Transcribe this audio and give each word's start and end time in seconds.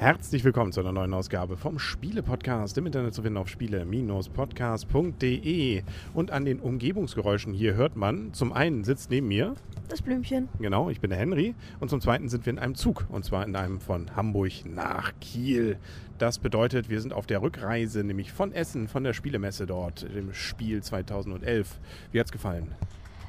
Herzlich 0.00 0.44
willkommen 0.44 0.70
zu 0.70 0.78
einer 0.78 0.92
neuen 0.92 1.12
Ausgabe 1.12 1.56
vom 1.56 1.80
Spiele-Podcast 1.80 2.78
im 2.78 2.86
Internet 2.86 3.14
zu 3.14 3.22
finden 3.22 3.36
auf 3.36 3.48
spiele-podcast.de. 3.48 5.82
Und 6.14 6.30
an 6.30 6.44
den 6.44 6.60
Umgebungsgeräuschen 6.60 7.52
hier 7.52 7.74
hört 7.74 7.96
man, 7.96 8.32
zum 8.32 8.52
einen 8.52 8.84
sitzt 8.84 9.10
neben 9.10 9.26
mir 9.26 9.54
das 9.88 10.00
Blümchen. 10.00 10.48
Genau, 10.60 10.88
ich 10.88 11.00
bin 11.00 11.10
der 11.10 11.18
Henry. 11.18 11.56
Und 11.80 11.88
zum 11.88 12.00
Zweiten 12.00 12.28
sind 12.28 12.46
wir 12.46 12.52
in 12.52 12.60
einem 12.60 12.76
Zug. 12.76 13.06
Und 13.08 13.24
zwar 13.24 13.44
in 13.44 13.56
einem 13.56 13.80
von 13.80 14.14
Hamburg 14.14 14.64
nach 14.66 15.14
Kiel. 15.20 15.78
Das 16.18 16.38
bedeutet, 16.38 16.88
wir 16.88 17.00
sind 17.00 17.12
auf 17.12 17.26
der 17.26 17.42
Rückreise, 17.42 18.04
nämlich 18.04 18.30
von 18.30 18.52
Essen, 18.52 18.86
von 18.86 19.02
der 19.02 19.14
Spielemesse 19.14 19.66
dort, 19.66 20.06
dem 20.14 20.32
Spiel 20.32 20.80
2011. 20.80 21.80
Wie 22.12 22.20
hat 22.20 22.26
es 22.26 22.32
gefallen? 22.32 22.72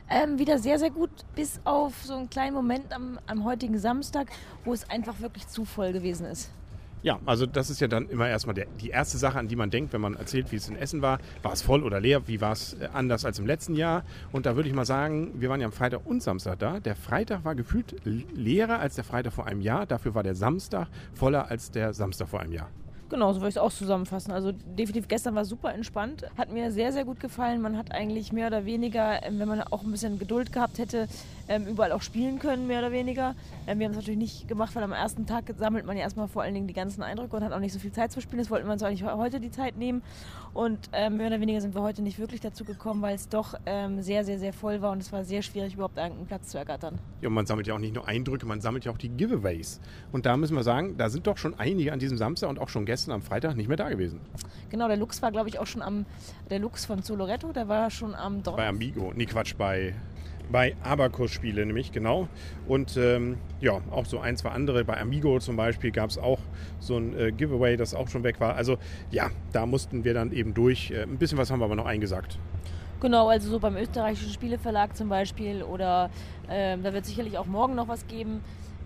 Ähm, 0.08 0.38
wieder 0.38 0.60
sehr, 0.60 0.78
sehr 0.78 0.92
gut, 0.92 1.10
bis 1.36 1.60
auf 1.64 1.96
so 2.04 2.14
einen 2.14 2.30
kleinen 2.30 2.54
Moment 2.54 2.94
am, 2.94 3.18
am 3.26 3.44
heutigen 3.44 3.80
Samstag, 3.80 4.28
wo 4.66 4.74
es 4.74 4.88
einfach 4.88 5.20
wirklich 5.20 5.48
zu 5.48 5.66
voll 5.66 5.94
gewesen 5.94 6.28
ist. 6.28 6.52
Ja, 7.02 7.18
also 7.26 7.46
das 7.46 7.70
ist 7.70 7.80
ja 7.80 7.88
dann 7.88 8.10
immer 8.10 8.28
erstmal 8.28 8.54
der, 8.54 8.66
die 8.82 8.90
erste 8.90 9.18
Sache, 9.18 9.40
an 9.40 9.48
die 9.48 9.56
man 9.56 9.70
denkt, 9.70 9.94
wenn 9.94 10.02
man 10.02 10.16
erzählt, 10.16 10.52
wie 10.52 10.58
es 10.58 10.68
in 10.68 10.76
Essen 10.76 11.02
war. 11.02 11.20
War 11.42 11.54
es 11.54 11.62
voll 11.62 11.84
oder 11.84 12.02
leer? 12.02 12.28
Wie 12.28 12.42
war 12.42 12.52
es 12.52 12.74
äh, 12.74 12.90
anders 12.92 13.24
als 13.24 13.40
im 13.40 13.48
letzten 13.48 13.76
Jahr? 13.76 14.04
Und 14.34 14.46
da 14.46 14.58
würde 14.58 14.68
ich 14.68 14.76
mal 14.76 14.86
sagen, 14.86 15.32
wir 15.40 15.50
waren 15.50 15.62
ja 15.62 15.68
am 15.68 15.72
Freitag 15.72 16.06
und 16.06 16.22
Samstag 16.22 16.60
da. 16.60 16.82
Der 16.82 16.98
Freitag 16.98 17.46
war 17.46 17.56
gefühlt 17.56 17.96
leerer 18.04 18.80
als 18.80 18.96
der 18.96 19.06
Freitag 19.06 19.32
vor 19.32 19.46
einem 19.46 19.62
Jahr. 19.62 19.86
Dafür 19.86 20.14
war 20.14 20.24
der 20.24 20.36
Samstag 20.36 20.88
voller 21.14 21.50
als 21.50 21.72
der 21.72 21.94
Samstag 21.94 22.28
vor 22.28 22.42
einem 22.42 22.52
Jahr. 22.52 22.70
Genau, 23.10 23.34
so 23.34 23.40
würde 23.40 23.50
ich 23.50 23.56
es 23.56 23.62
auch 23.62 23.72
zusammenfassen. 23.72 24.32
Also 24.32 24.52
definitiv 24.52 25.08
gestern 25.08 25.34
war 25.34 25.44
super 25.44 25.74
entspannt. 25.74 26.26
Hat 26.38 26.52
mir 26.52 26.72
sehr, 26.72 26.94
sehr 26.94 27.06
gut 27.06 27.20
gefallen. 27.20 27.60
Man 27.60 27.76
hat 27.76 27.92
eigentlich 27.92 28.32
mehr 28.32 28.48
oder 28.48 28.66
weniger, 28.66 29.24
ähm, 29.24 29.40
wenn 29.40 29.48
man 29.48 29.62
auch 29.64 29.84
ein 29.84 29.90
bisschen 29.90 30.20
Geduld 30.20 30.52
gehabt 30.52 30.78
hätte, 30.78 31.08
ähm, 31.48 31.66
überall 31.66 31.92
auch 31.92 32.04
spielen 32.04 32.38
können, 32.38 32.68
mehr 32.68 32.80
oder 32.80 32.92
weniger. 32.92 33.34
Ähm, 33.66 33.80
wir 33.80 33.86
haben 33.86 33.94
es 33.94 33.98
natürlich 33.98 34.20
nicht 34.20 34.48
gemacht, 34.48 34.76
weil 34.76 34.84
am 34.84 34.92
ersten 34.92 35.26
Tag 35.26 35.46
sammelt 35.58 35.88
man 35.88 35.98
ja 35.98 36.04
erstmal 36.04 36.28
vor 36.28 36.44
allen 36.44 36.54
Dingen 36.54 36.68
die 36.68 36.74
ganzen 36.76 37.02
Eindrücke 37.02 37.36
und 37.36 37.44
hat 37.44 37.52
auch 37.52 37.60
nicht 37.60 37.74
so 37.74 37.80
viel 37.80 37.92
Zeit 37.92 38.12
zu 38.12 38.22
spielen. 38.22 38.38
Das 38.38 38.52
wollten 38.52 38.68
wir 38.68 38.74
uns 38.74 38.84
eigentlich 38.84 39.04
heute 39.04 39.40
die 39.40 39.50
Zeit 39.50 39.76
nehmen. 39.76 40.04
Und 40.54 40.92
mehr 40.92 41.28
oder 41.28 41.40
weniger 41.40 41.62
sind 41.62 41.76
wir 41.76 41.82
heute 41.84 42.02
nicht 42.02 42.18
wirklich 42.18 42.42
dazu 42.42 42.66
gekommen, 42.66 43.02
weil 43.04 43.16
es 43.16 43.30
doch 43.30 43.54
sehr, 44.00 44.24
sehr, 44.26 44.40
sehr 44.40 44.52
voll 44.52 44.82
war 44.82 44.92
und 44.92 45.00
es 45.00 45.12
war 45.12 45.24
sehr 45.24 45.44
schwierig, 45.44 45.76
überhaupt 45.76 46.00
einen 46.00 46.26
Platz 46.26 46.50
zu 46.50 46.58
ergattern. 46.58 46.98
Ja, 47.22 47.28
und 47.28 47.36
man 47.36 47.46
sammelt 47.46 47.68
ja 47.68 47.76
auch 47.76 47.80
nicht 47.80 47.94
nur 47.94 48.08
Eindrücke, 48.08 48.48
man 48.48 48.60
sammelt 48.60 48.84
ja 48.84 48.92
auch 48.92 48.98
die 48.98 49.10
Giveaways. 49.10 49.80
Und 50.12 50.26
da 50.26 50.36
müssen 50.38 50.56
wir 50.56 50.64
sagen, 50.64 50.98
da 50.98 51.10
sind 51.10 51.28
doch 51.28 51.38
schon 51.38 51.54
einige 51.60 51.94
an 51.94 52.00
diesem 52.00 52.18
Samstag 52.18 52.50
und 52.50 52.58
auch 52.58 52.70
schon 52.70 52.86
gestern 52.86 52.99
am 53.08 53.22
Freitag 53.22 53.56
nicht 53.56 53.68
mehr 53.68 53.78
da 53.78 53.90
gewesen. 53.90 54.20
Genau, 54.70 54.88
der 54.88 54.98
Lux 54.98 55.22
war, 55.22 55.32
glaube 55.32 55.50
ich, 55.50 55.60
auch 55.60 55.68
schon 55.68 55.82
am, 55.82 56.06
der 56.50 56.60
Lux 56.60 56.86
von 56.86 57.02
Soloretto, 57.02 57.52
der 57.52 57.68
war 57.68 57.90
schon 57.90 58.14
am 58.14 58.44
Donnerstag. 58.44 58.58
Bei 58.58 58.68
Amigo, 58.68 59.14
nee, 59.16 59.26
Quatsch, 59.26 59.56
bei, 59.58 59.94
bei 60.52 60.76
Abacus-Spiele 60.84 61.66
nämlich, 61.66 61.92
genau. 61.92 62.28
Und 62.68 62.98
ähm, 62.98 63.38
ja, 63.62 63.82
auch 63.92 64.06
so 64.06 64.20
ein, 64.20 64.38
zwei 64.38 64.50
andere. 64.50 64.84
Bei 64.84 65.00
Amigo 65.00 65.40
zum 65.40 65.56
Beispiel 65.56 65.92
gab 65.92 66.10
es 66.10 66.18
auch 66.18 66.40
so 66.80 66.98
ein 66.98 67.18
äh, 67.18 67.32
Giveaway, 67.32 67.78
das 67.78 67.94
auch 67.94 68.10
schon 68.10 68.24
weg 68.24 68.40
war. 68.40 68.56
Also 68.56 68.78
ja, 69.12 69.30
da 69.54 69.66
mussten 69.66 70.04
wir 70.04 70.14
dann 70.14 70.32
eben 70.32 70.54
durch. 70.54 70.92
Äh, 70.92 71.04
ein 71.04 71.18
bisschen 71.18 71.38
was 71.38 71.52
haben 71.52 71.60
wir 71.60 71.66
aber 71.66 71.76
noch 71.76 71.86
eingesagt. 71.86 72.38
Genau, 73.00 73.30
also 73.30 73.50
so 73.50 73.60
beim 73.60 73.78
österreichischen 73.78 74.34
Spieleverlag 74.34 74.96
zum 74.98 75.08
Beispiel 75.08 75.64
oder 75.64 76.10
äh, 76.50 76.78
da 76.78 76.94
wird 76.94 77.06
sicherlich 77.06 77.38
auch 77.38 77.46
morgen 77.46 77.76
noch 77.76 77.88
was 77.88 78.08
geben. 78.08 78.42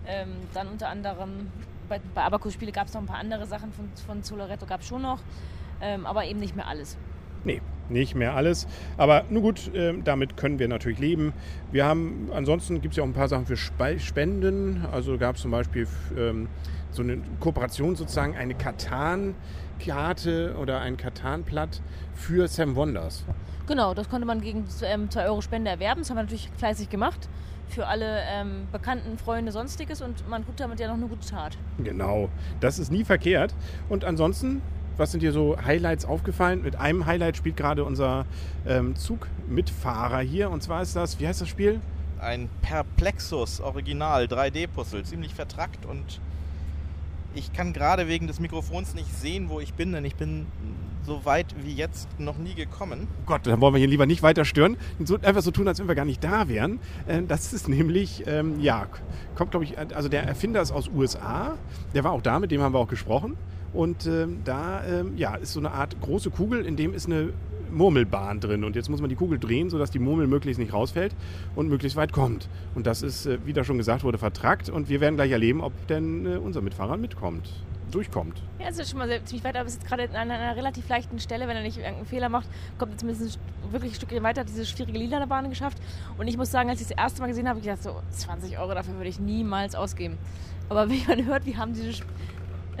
Ähm, 0.06 0.28
dann 0.52 0.68
unter 0.68 0.88
anderem 0.88 1.50
bei, 1.88 2.00
bei 2.14 2.22
Abacus-Spiele 2.22 2.72
gab 2.72 2.86
es 2.86 2.94
noch 2.94 3.02
ein 3.02 3.06
paar 3.06 3.18
andere 3.18 3.46
Sachen 3.46 3.72
von, 3.72 3.88
von 4.06 4.22
Solaretto, 4.22 4.66
gab 4.66 4.80
es 4.80 4.86
schon 4.86 5.02
noch, 5.02 5.20
ähm, 5.80 6.06
aber 6.06 6.24
eben 6.24 6.40
nicht 6.40 6.56
mehr 6.56 6.66
alles. 6.66 6.96
Nee, 7.44 7.60
nicht 7.88 8.14
mehr 8.14 8.34
alles. 8.34 8.66
Aber 8.96 9.24
nun 9.28 9.42
gut, 9.42 9.72
äh, 9.74 9.94
damit 10.02 10.36
können 10.36 10.58
wir 10.58 10.68
natürlich 10.68 10.98
leben. 10.98 11.32
Wir 11.70 11.84
haben, 11.84 12.30
ansonsten 12.32 12.80
gibt 12.80 12.92
es 12.92 12.96
ja 12.96 13.02
auch 13.02 13.08
ein 13.08 13.12
paar 13.12 13.28
Sachen 13.28 13.46
für 13.46 13.56
Spenden. 13.56 14.86
Also 14.90 15.18
gab 15.18 15.36
es 15.36 15.42
zum 15.42 15.50
Beispiel 15.50 15.86
ähm, 16.16 16.48
so 16.90 17.02
eine 17.02 17.18
Kooperation 17.40 17.96
sozusagen, 17.96 18.36
eine 18.36 18.54
Katan-Karte 18.54 20.56
oder 20.58 20.80
ein 20.80 20.96
Katan-Platt 20.96 21.82
für 22.14 22.48
Sam 22.48 22.76
Wonders. 22.76 23.24
Genau, 23.66 23.94
das 23.94 24.08
konnte 24.08 24.26
man 24.26 24.40
gegen 24.40 24.64
ähm, 24.82 25.10
2 25.10 25.26
Euro 25.26 25.42
Spende 25.42 25.70
erwerben. 25.70 26.00
Das 26.00 26.10
haben 26.10 26.16
wir 26.16 26.22
natürlich 26.22 26.50
fleißig 26.56 26.88
gemacht 26.88 27.28
für 27.74 27.86
alle 27.86 28.20
ähm, 28.30 28.68
Bekannten, 28.72 29.18
Freunde, 29.18 29.52
sonstiges 29.52 30.00
und 30.00 30.28
man 30.28 30.46
tut 30.46 30.58
damit 30.60 30.80
ja 30.80 30.86
noch 30.86 30.94
eine 30.94 31.06
gute 31.06 31.28
Tat. 31.28 31.58
Genau, 31.82 32.28
das 32.60 32.78
ist 32.78 32.90
nie 32.90 33.04
verkehrt. 33.04 33.54
Und 33.88 34.04
ansonsten, 34.04 34.62
was 34.96 35.10
sind 35.10 35.22
dir 35.22 35.32
so 35.32 35.56
Highlights 35.62 36.04
aufgefallen? 36.04 36.62
Mit 36.62 36.76
einem 36.76 37.04
Highlight 37.06 37.36
spielt 37.36 37.56
gerade 37.56 37.84
unser 37.84 38.26
ähm, 38.66 38.94
Zugmitfahrer 38.96 40.20
hier 40.20 40.50
und 40.50 40.62
zwar 40.62 40.82
ist 40.82 40.94
das, 40.94 41.18
wie 41.18 41.26
heißt 41.26 41.40
das 41.40 41.48
Spiel? 41.48 41.80
Ein 42.20 42.48
Perplexus 42.62 43.60
Original 43.60 44.24
3D-Puzzle, 44.24 45.02
ziemlich 45.02 45.34
vertrackt 45.34 45.84
und 45.84 46.20
ich 47.34 47.52
kann 47.52 47.72
gerade 47.72 48.08
wegen 48.08 48.26
des 48.26 48.40
Mikrofons 48.40 48.94
nicht 48.94 49.12
sehen, 49.14 49.48
wo 49.48 49.60
ich 49.60 49.74
bin, 49.74 49.92
denn 49.92 50.04
ich 50.04 50.16
bin 50.16 50.46
so 51.04 51.24
weit 51.24 51.54
wie 51.62 51.72
jetzt 51.72 52.08
noch 52.18 52.38
nie 52.38 52.54
gekommen. 52.54 53.08
Oh 53.22 53.26
Gott, 53.26 53.46
dann 53.46 53.60
wollen 53.60 53.74
wir 53.74 53.78
hier 53.78 53.88
lieber 53.88 54.06
nicht 54.06 54.22
weiter 54.22 54.44
stören. 54.44 54.76
So, 55.04 55.18
einfach 55.20 55.42
so 55.42 55.50
tun, 55.50 55.68
als 55.68 55.78
wenn 55.78 55.88
wir 55.88 55.94
gar 55.94 56.04
nicht 56.04 56.24
da 56.24 56.48
wären. 56.48 56.80
Äh, 57.06 57.22
das 57.22 57.52
ist 57.52 57.68
nämlich, 57.68 58.24
ähm, 58.26 58.60
ja, 58.60 58.86
kommt 59.34 59.50
glaube 59.50 59.64
ich, 59.64 59.78
also 59.78 60.08
der 60.08 60.24
Erfinder 60.24 60.62
ist 60.62 60.72
aus 60.72 60.88
USA. 60.88 61.56
Der 61.94 62.04
war 62.04 62.12
auch 62.12 62.22
da, 62.22 62.38
mit 62.38 62.50
dem 62.50 62.62
haben 62.62 62.74
wir 62.74 62.78
auch 62.78 62.88
gesprochen. 62.88 63.36
Und 63.72 64.06
ähm, 64.06 64.38
da 64.44 64.84
ähm, 64.84 65.16
ja, 65.16 65.34
ist 65.34 65.52
so 65.52 65.60
eine 65.60 65.72
Art 65.72 66.00
große 66.00 66.30
Kugel, 66.30 66.64
in 66.64 66.76
dem 66.76 66.94
ist 66.94 67.06
eine 67.06 67.32
Murmelbahn 67.74 68.40
drin. 68.40 68.64
Und 68.64 68.76
jetzt 68.76 68.88
muss 68.88 69.00
man 69.00 69.10
die 69.10 69.16
Kugel 69.16 69.38
drehen, 69.38 69.70
sodass 69.70 69.90
die 69.90 69.98
Murmel 69.98 70.26
möglichst 70.26 70.58
nicht 70.58 70.72
rausfällt 70.72 71.14
und 71.54 71.68
möglichst 71.68 71.96
weit 71.96 72.12
kommt. 72.12 72.48
Und 72.74 72.86
das 72.86 73.02
ist, 73.02 73.26
äh, 73.26 73.38
wie 73.44 73.52
da 73.52 73.64
schon 73.64 73.78
gesagt 73.78 74.04
wurde, 74.04 74.18
vertrackt. 74.18 74.70
Und 74.70 74.88
wir 74.88 75.00
werden 75.00 75.16
gleich 75.16 75.30
erleben, 75.30 75.60
ob 75.60 75.72
denn 75.88 76.26
äh, 76.26 76.36
unser 76.36 76.62
Mitfahrer 76.62 76.96
mitkommt 76.96 77.50
durchkommt. 77.94 78.42
Ja, 78.58 78.68
es 78.68 78.78
ist 78.78 78.90
schon 78.90 78.98
mal 78.98 79.08
sehr, 79.08 79.24
ziemlich 79.24 79.44
weit, 79.44 79.56
aber 79.56 79.66
es 79.66 79.74
ist 79.74 79.86
gerade 79.86 80.08
an 80.10 80.30
einer 80.30 80.56
relativ 80.56 80.88
leichten 80.88 81.18
Stelle, 81.18 81.46
wenn 81.46 81.56
er 81.56 81.62
nicht 81.62 81.76
irgendeinen 81.76 82.06
Fehler 82.06 82.28
macht, 82.28 82.48
kommt 82.78 82.92
er 82.92 82.98
zumindest 82.98 83.38
wirklich 83.70 83.92
ein 83.92 83.94
Stückchen 83.94 84.22
weiter, 84.22 84.40
hat 84.40 84.48
diese 84.48 84.66
schwierige 84.66 84.98
lila 84.98 85.24
Bahn 85.26 85.48
geschafft. 85.48 85.78
Und 86.18 86.26
ich 86.26 86.36
muss 86.36 86.50
sagen, 86.50 86.70
als 86.70 86.80
ich 86.80 86.88
das 86.88 86.96
erste 86.96 87.20
Mal 87.20 87.28
gesehen 87.28 87.48
habe, 87.48 87.58
ich 87.58 87.64
gedacht, 87.64 87.82
so 87.82 88.00
20 88.10 88.58
Euro 88.58 88.74
dafür 88.74 88.94
würde 88.94 89.08
ich 89.08 89.20
niemals 89.20 89.74
ausgeben. 89.74 90.18
Aber 90.68 90.88
wie 90.90 91.04
man 91.06 91.24
hört, 91.24 91.46
wie 91.46 91.56
haben 91.56 91.72
diese 91.72 91.92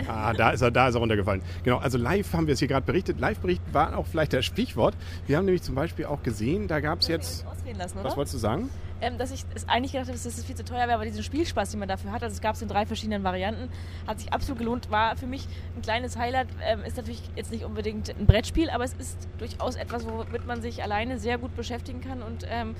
Ah, 0.08 0.32
da 0.32 0.50
ist 0.50 0.62
er, 0.62 0.70
da 0.70 0.88
ist 0.88 0.94
er 0.94 1.00
runtergefallen. 1.00 1.42
Genau, 1.62 1.78
also 1.78 1.98
live 1.98 2.32
haben 2.32 2.46
wir 2.46 2.54
es 2.54 2.58
hier 2.58 2.68
gerade 2.68 2.86
berichtet. 2.86 3.20
Live-Bericht 3.20 3.62
war 3.72 3.96
auch 3.96 4.06
vielleicht 4.06 4.32
das 4.32 4.44
Stichwort. 4.44 4.96
Wir 5.26 5.36
haben 5.36 5.44
nämlich 5.44 5.62
zum 5.62 5.74
Beispiel 5.74 6.06
auch 6.06 6.22
gesehen, 6.22 6.68
da 6.68 6.80
gab 6.80 7.00
es 7.00 7.08
jetzt. 7.08 7.44
Lassen, 7.78 7.98
was 8.02 8.16
wolltest 8.16 8.34
du 8.34 8.38
sagen? 8.38 8.70
Ähm, 9.00 9.18
dass 9.18 9.32
ich 9.32 9.44
es 9.54 9.68
eigentlich 9.68 9.92
gedacht 9.92 10.08
habe, 10.08 10.16
dass 10.16 10.26
es 10.26 10.44
viel 10.44 10.54
zu 10.54 10.64
teuer 10.64 10.86
wäre, 10.86 10.94
aber 10.94 11.04
diesen 11.04 11.22
Spielspaß, 11.22 11.70
den 11.70 11.80
man 11.80 11.88
dafür 11.88 12.12
hat, 12.12 12.22
also 12.22 12.32
es 12.32 12.40
gab 12.40 12.54
es 12.54 12.62
in 12.62 12.68
drei 12.68 12.86
verschiedenen 12.86 13.24
Varianten, 13.24 13.68
hat 14.06 14.20
sich 14.20 14.32
absolut 14.32 14.58
gelohnt. 14.58 14.90
War 14.90 15.16
für 15.16 15.26
mich 15.26 15.48
ein 15.76 15.82
kleines 15.82 16.16
Highlight. 16.16 16.48
Ähm, 16.62 16.80
ist 16.84 16.96
natürlich 16.96 17.22
jetzt 17.36 17.50
nicht 17.50 17.64
unbedingt 17.64 18.10
ein 18.10 18.26
Brettspiel, 18.26 18.70
aber 18.70 18.84
es 18.84 18.94
ist 18.94 19.28
durchaus 19.38 19.76
etwas, 19.76 20.06
womit 20.06 20.46
man 20.46 20.62
sich 20.62 20.82
alleine 20.82 21.18
sehr 21.18 21.38
gut 21.38 21.56
beschäftigen 21.56 22.00
kann 22.00 22.22
und 22.22 22.46
ähm, 22.48 22.76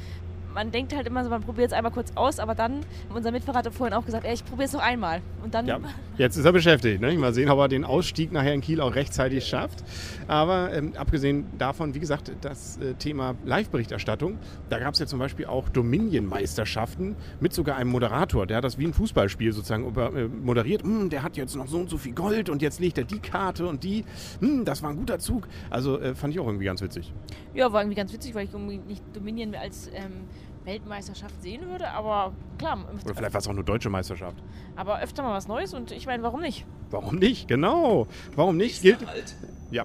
man 0.54 0.70
denkt 0.70 0.94
halt 0.94 1.06
immer 1.06 1.24
so, 1.24 1.30
man 1.30 1.42
probiert 1.42 1.68
es 1.68 1.72
einmal 1.72 1.92
kurz 1.92 2.12
aus, 2.14 2.38
aber 2.38 2.54
dann, 2.54 2.80
unser 3.12 3.32
Mitfahrer 3.32 3.58
hat 3.58 3.74
vorhin 3.74 3.94
auch 3.94 4.04
gesagt, 4.04 4.24
ey, 4.24 4.34
ich 4.34 4.44
probiere 4.44 4.66
es 4.66 4.72
noch 4.72 4.82
einmal. 4.82 5.20
Und 5.42 5.52
dann. 5.52 5.66
Ja, 5.66 5.80
jetzt 6.16 6.36
ist 6.36 6.44
er 6.44 6.52
beschäftigt. 6.52 7.00
Ne? 7.00 7.12
Mal 7.18 7.34
sehen, 7.34 7.50
ob 7.50 7.58
er 7.58 7.68
den 7.68 7.84
Ausstieg 7.84 8.32
nachher 8.32 8.54
in 8.54 8.60
Kiel 8.60 8.80
auch 8.80 8.94
rechtzeitig 8.94 9.44
schafft. 9.44 9.82
Aber 10.28 10.72
ähm, 10.72 10.92
abgesehen 10.96 11.46
davon, 11.58 11.94
wie 11.94 12.00
gesagt, 12.00 12.30
das 12.40 12.78
äh, 12.78 12.94
Thema 12.94 13.34
Live-Berichterstattung, 13.44 14.38
da 14.70 14.78
gab 14.78 14.94
es 14.94 15.00
ja 15.00 15.06
zum 15.06 15.18
Beispiel 15.18 15.46
auch 15.46 15.68
Dominion-Meisterschaften 15.68 17.16
mit 17.40 17.52
sogar 17.52 17.76
einem 17.76 17.90
Moderator. 17.90 18.46
Der 18.46 18.58
hat 18.58 18.64
das 18.64 18.78
wie 18.78 18.86
ein 18.86 18.94
Fußballspiel 18.94 19.52
sozusagen 19.52 19.92
äh, 19.96 20.28
moderiert. 20.28 20.82
Hm, 20.82 21.10
der 21.10 21.22
hat 21.24 21.36
jetzt 21.36 21.56
noch 21.56 21.66
so 21.66 21.78
und 21.78 21.90
so 21.90 21.98
viel 21.98 22.14
Gold 22.14 22.48
und 22.48 22.62
jetzt 22.62 22.78
legt 22.80 22.96
er 22.98 23.04
die 23.04 23.18
Karte 23.18 23.66
und 23.66 23.82
die. 23.82 24.04
Hm, 24.40 24.64
das 24.64 24.82
war 24.82 24.90
ein 24.90 24.96
guter 24.96 25.18
Zug. 25.18 25.48
Also 25.68 25.98
äh, 25.98 26.14
fand 26.14 26.32
ich 26.32 26.40
auch 26.40 26.46
irgendwie 26.46 26.66
ganz 26.66 26.80
witzig. 26.80 27.12
Ja, 27.54 27.72
war 27.72 27.82
irgendwie 27.82 27.96
ganz 27.96 28.12
witzig, 28.12 28.34
weil 28.34 28.44
ich 28.44 28.52
irgendwie 28.52 28.78
nicht 28.78 29.02
Dominion 29.12 29.54
als. 29.56 29.90
Ähm 29.92 30.28
Weltmeisterschaft 30.64 31.42
sehen 31.42 31.68
würde, 31.68 31.88
aber 31.90 32.32
klar. 32.58 32.78
Oder 33.04 33.14
vielleicht 33.14 33.34
war 33.34 33.40
es 33.40 33.48
auch 33.48 33.52
nur 33.52 33.64
deutsche 33.64 33.90
Meisterschaft. 33.90 34.36
Aber 34.76 35.00
öfter 35.00 35.22
mal 35.22 35.34
was 35.34 35.46
Neues 35.46 35.74
und 35.74 35.92
ich 35.92 36.06
meine, 36.06 36.22
warum 36.22 36.40
nicht? 36.40 36.66
Warum 36.90 37.16
nicht? 37.16 37.48
Genau. 37.48 38.06
Warum 38.34 38.56
nicht? 38.56 38.82
Gilt. 38.82 39.06
Halt. 39.06 39.34
Ja. 39.70 39.84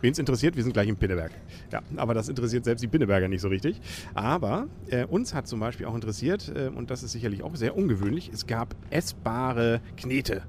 Wen 0.00 0.12
es 0.12 0.18
interessiert, 0.18 0.56
wir 0.56 0.62
sind 0.62 0.72
gleich 0.72 0.88
in 0.88 0.96
Pinneberg. 0.96 1.30
Ja, 1.70 1.80
aber 1.96 2.14
das 2.14 2.28
interessiert 2.28 2.64
selbst 2.64 2.82
die 2.82 2.88
Pinneberger 2.88 3.28
nicht 3.28 3.40
so 3.40 3.48
richtig. 3.48 3.80
Aber 4.14 4.66
äh, 4.88 5.04
uns 5.04 5.34
hat 5.34 5.46
zum 5.46 5.60
Beispiel 5.60 5.86
auch 5.86 5.94
interessiert, 5.94 6.52
äh, 6.54 6.68
und 6.68 6.90
das 6.90 7.02
ist 7.02 7.12
sicherlich 7.12 7.42
auch 7.44 7.54
sehr 7.54 7.76
ungewöhnlich, 7.76 8.30
es 8.32 8.46
gab 8.46 8.74
essbare 8.90 9.80
Knete. 9.96 10.42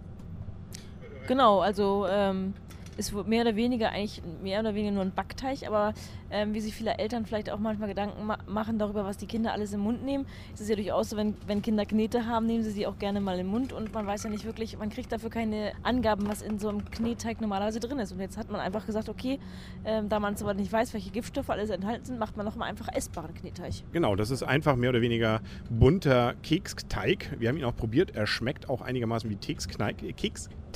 Genau, 1.27 1.59
also 1.59 2.07
ähm, 2.09 2.54
ist 2.98 3.14
mehr 3.28 3.42
oder 3.42 3.56
weniger 3.56 3.90
eigentlich 3.90 4.22
mehr 4.42 4.60
oder 4.60 4.76
weniger 4.76 4.94
nur 4.94 5.04
ein 5.04 5.12
Backteig, 5.12 5.66
aber 5.66 5.94
ähm, 6.32 6.54
wie 6.54 6.60
sich 6.60 6.74
viele 6.74 6.98
Eltern 6.98 7.26
vielleicht 7.26 7.50
auch 7.50 7.60
manchmal 7.60 7.88
Gedanken 7.88 8.26
ma 8.26 8.38
machen 8.48 8.80
darüber, 8.80 9.06
was 9.06 9.18
die 9.18 9.28
Kinder 9.28 9.54
alles 9.54 9.74
im 9.74 9.82
Mund 9.82 10.04
nehmen. 10.04 10.26
Es 10.54 10.62
ist 10.62 10.70
ja 10.70 10.76
durchaus 10.76 11.12
so, 11.12 11.18
wenn, 11.18 11.36
wenn 11.46 11.62
Kinder 11.62 11.86
Knete 11.86 12.26
haben, 12.26 12.46
nehmen 12.46 12.64
sie 12.64 12.72
sie 12.72 12.88
auch 12.88 12.98
gerne 12.98 13.22
mal 13.22 13.40
im 13.40 13.48
Mund 13.48 13.74
und 13.74 13.94
man 13.94 14.06
weiß 14.06 14.24
ja 14.24 14.30
nicht 14.30 14.46
wirklich, 14.46 14.78
man 14.78 14.90
kriegt 14.90 15.12
dafür 15.12 15.30
keine 15.30 15.72
Angaben, 15.84 16.28
was 16.28 16.42
in 16.42 16.60
so 16.60 16.70
einem 16.70 16.90
Knetteig 16.90 17.42
normalerweise 17.42 17.80
drin 17.80 18.00
ist. 18.00 18.12
Und 18.12 18.20
jetzt 18.20 18.38
hat 18.38 18.50
man 18.50 18.60
einfach 18.60 18.86
gesagt, 18.86 19.10
okay, 19.10 19.40
ähm, 19.86 20.10
da 20.10 20.20
man 20.20 20.34
es 20.34 20.42
aber 20.42 20.54
nicht 20.54 20.72
weiß, 20.72 20.94
welche 20.94 21.12
Giftstoffe 21.12 21.50
alles 21.50 21.70
enthalten 21.70 22.06
sind, 22.06 22.20
macht 22.20 22.38
man 22.38 22.46
nochmal 22.46 22.70
einfach 22.70 22.88
essbaren 22.94 23.34
Knetteig. 23.34 23.74
Genau, 23.92 24.16
das 24.16 24.32
ist 24.32 24.44
einfach 24.44 24.76
mehr 24.76 24.90
oder 24.90 25.02
weniger 25.02 25.42
bunter 25.70 26.34
Keksteig. 26.44 27.36
Wir 27.40 27.50
haben 27.50 27.58
ihn 27.58 27.66
auch 27.66 27.76
probiert. 27.76 28.16
Er 28.16 28.28
schmeckt 28.28 28.70
auch 28.70 28.82
einigermaßen 28.82 29.30
wie 29.30 29.36
Keksteig. 29.36 29.98